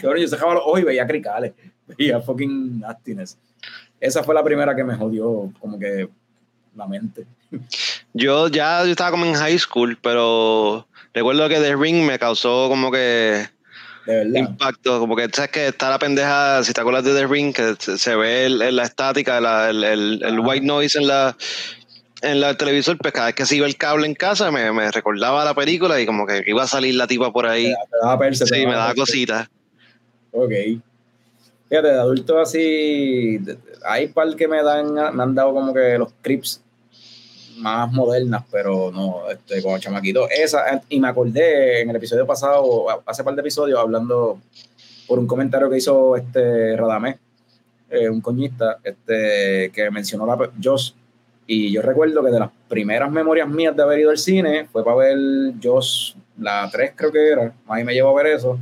[0.00, 1.52] Cabrón, yo cerraba los ojos y veía cricales,
[1.86, 3.36] veía fucking nastiness.
[4.00, 6.08] Esa fue la primera que me jodió, como que
[6.76, 7.26] la mente.
[8.12, 12.68] Yo ya yo estaba como en high school, pero recuerdo que The Ring me causó
[12.68, 13.46] como que
[14.34, 17.74] impacto, como que sabes que está la pendeja, si te acuerdas de The Ring, que
[17.78, 21.36] se, ve el- el- la estática, la- el, white noise en la
[22.20, 24.90] en la televisor, pues cada vez que se iba el cable en casa me, me
[24.90, 27.66] recordaba la película y como que iba a salir la tipa por ahí.
[27.66, 29.00] Te daba perse, te Sí, me daba perse.
[29.00, 29.48] cositas.
[30.32, 30.52] Ok.
[31.68, 33.38] Fíjate, de adulto así,
[33.84, 36.62] hay par que me dan, me han dado como que los clips
[37.58, 40.28] más modernas, pero no, este, como chamaquito.
[40.30, 44.40] Esa, y me acordé en el episodio pasado, hace par de episodios, hablando
[45.06, 47.16] por un comentario que hizo este Radamés,
[47.90, 50.94] eh, un coñista, este, que mencionó la Joss.
[51.46, 54.84] Y yo recuerdo que de las primeras memorias mías de haber ido al cine fue
[54.84, 55.18] para ver
[55.62, 58.58] Joss, la 3 creo que era, ahí me llevó a ver eso.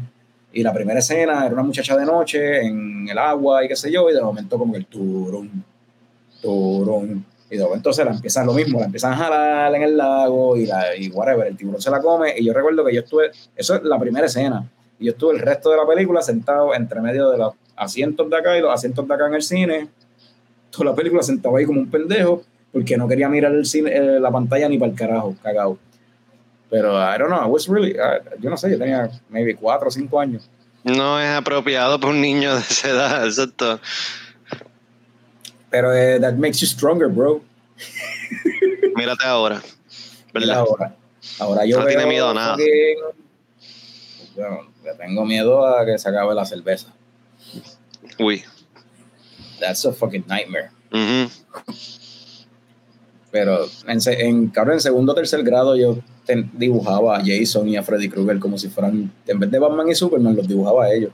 [0.56, 3.92] Y la primera escena era una muchacha de noche en el agua y qué sé
[3.92, 5.62] yo, y de momento como que el turón,
[6.40, 7.26] turón.
[7.50, 10.56] Y de momento se la empiezan lo mismo, la empiezan a jalar en el lago
[10.56, 12.32] y, la, y whatever, el tiburón se la come.
[12.38, 14.66] Y yo recuerdo que yo estuve, eso es la primera escena,
[14.98, 18.36] y yo estuve el resto de la película sentado entre medio de los asientos de
[18.38, 19.88] acá y los asientos de acá en el cine.
[20.70, 24.20] Toda la película sentado ahí como un pendejo, porque no quería mirar el cine, eh,
[24.20, 25.76] la pantalla ni para el carajo, cagado.
[26.70, 29.88] Pero I don't know, I was really, I- yo no sé, yo tenía maybe cuatro
[29.88, 30.48] o cinco años.
[30.84, 33.80] No es apropiado para un niño de esa edad, exacto.
[35.70, 37.42] Pero eh, that makes you stronger, bro.
[38.94, 39.60] Mírate ahora.
[40.32, 40.58] ¿Verdad?
[40.58, 40.94] ahora.
[41.38, 42.56] Ahora yo No veo tiene miedo a nada.
[42.56, 43.14] fucking-
[44.36, 46.92] Bueno, le tengo miedo a que se acabe la cerveza.
[48.18, 48.44] Uy.
[49.60, 50.70] That's a fucking nightmare.
[50.92, 51.30] Ujú.
[53.30, 55.98] Pero en, en, cabrón, en segundo o tercer grado yo
[56.52, 59.94] dibujaba a Jason y a Freddy Krueger como si fueran, en vez de Batman y
[59.94, 61.12] Superman, los dibujaba a ellos.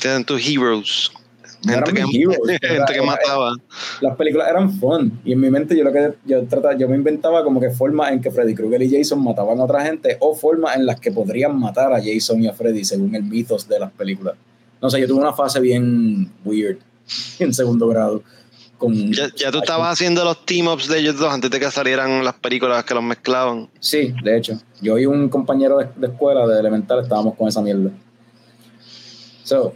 [0.00, 1.10] Tienen tus heroes.
[1.62, 3.54] No Gente eran que, heroes, gente que mataba.
[4.00, 6.96] las películas eran fun y en mi mente yo lo que yo trataba, yo me
[6.96, 10.34] inventaba como que formas en que Freddy Krueger y Jason mataban a otra gente o
[10.34, 13.78] formas en las que podrían matar a Jason y a Freddy según el mitos de
[13.78, 14.36] las películas.
[14.80, 16.78] No sé, yo tuve una fase bien weird
[17.38, 18.22] en segundo grado.
[18.80, 22.24] Con, Ya, ya tú estabas haciendo los team-ups de ellos dos antes de que salieran
[22.24, 23.68] las películas que los mezclaban.
[23.78, 24.58] Sí, de hecho.
[24.80, 27.90] Yo y un compañero de, de escuela de elemental estábamos con esa mierda.
[29.44, 29.74] So,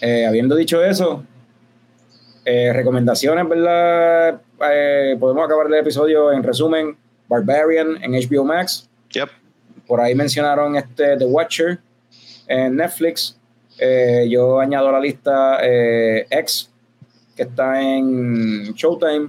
[0.00, 1.24] eh, habiendo dicho eso,
[2.44, 4.40] eh, recomendaciones, ¿verdad?
[4.70, 6.96] Eh, podemos acabar el episodio en resumen.
[7.28, 8.88] Barbarian en HBO Max.
[9.10, 9.28] Yep.
[9.86, 11.80] Por ahí mencionaron este The Watcher
[12.46, 13.36] en Netflix.
[14.28, 15.58] Yo añado a la lista
[16.30, 16.70] X,
[17.36, 19.28] que está en Showtime.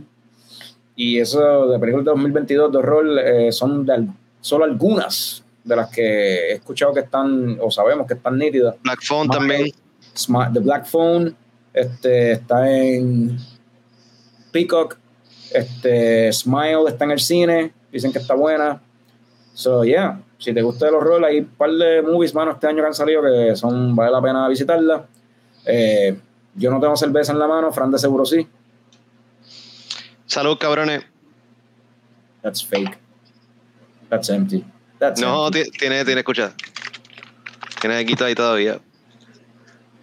[0.95, 5.75] Y eso de películas de 2022 de horror eh, son de al- solo algunas de
[5.75, 8.75] las que he escuchado que están, o sabemos que están nítidas.
[8.81, 9.67] Black Phone también.
[10.15, 11.35] Sma- The Black Phone
[11.73, 13.38] este, está en
[14.51, 14.97] Peacock.
[15.53, 17.73] Este, Smile está en el cine.
[17.91, 18.81] Dicen que está buena.
[19.53, 20.21] So, yeah.
[20.39, 22.93] Si te gusta el horror, hay un par de movies, mano, este año que han
[22.93, 25.05] salido que son, vale la pena visitarla.
[25.65, 26.15] Eh,
[26.57, 28.47] yo no tengo cerveza en la mano, Fran de seguro sí.
[30.25, 31.05] Salud, cabrones.
[32.41, 32.97] That's fake.
[34.09, 34.65] That's empty.
[34.99, 35.69] That's No, empty.
[35.71, 36.53] tiene, tiene, escucha.
[37.79, 38.79] Tiene quito ahí todavía.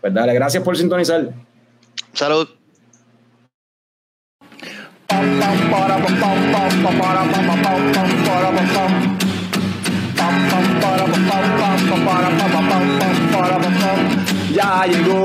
[0.01, 1.33] Pues dale, gracias por sintonizar.
[2.13, 2.49] Salud.
[14.55, 15.25] Ya llegó,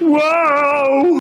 [0.00, 1.19] Whoa!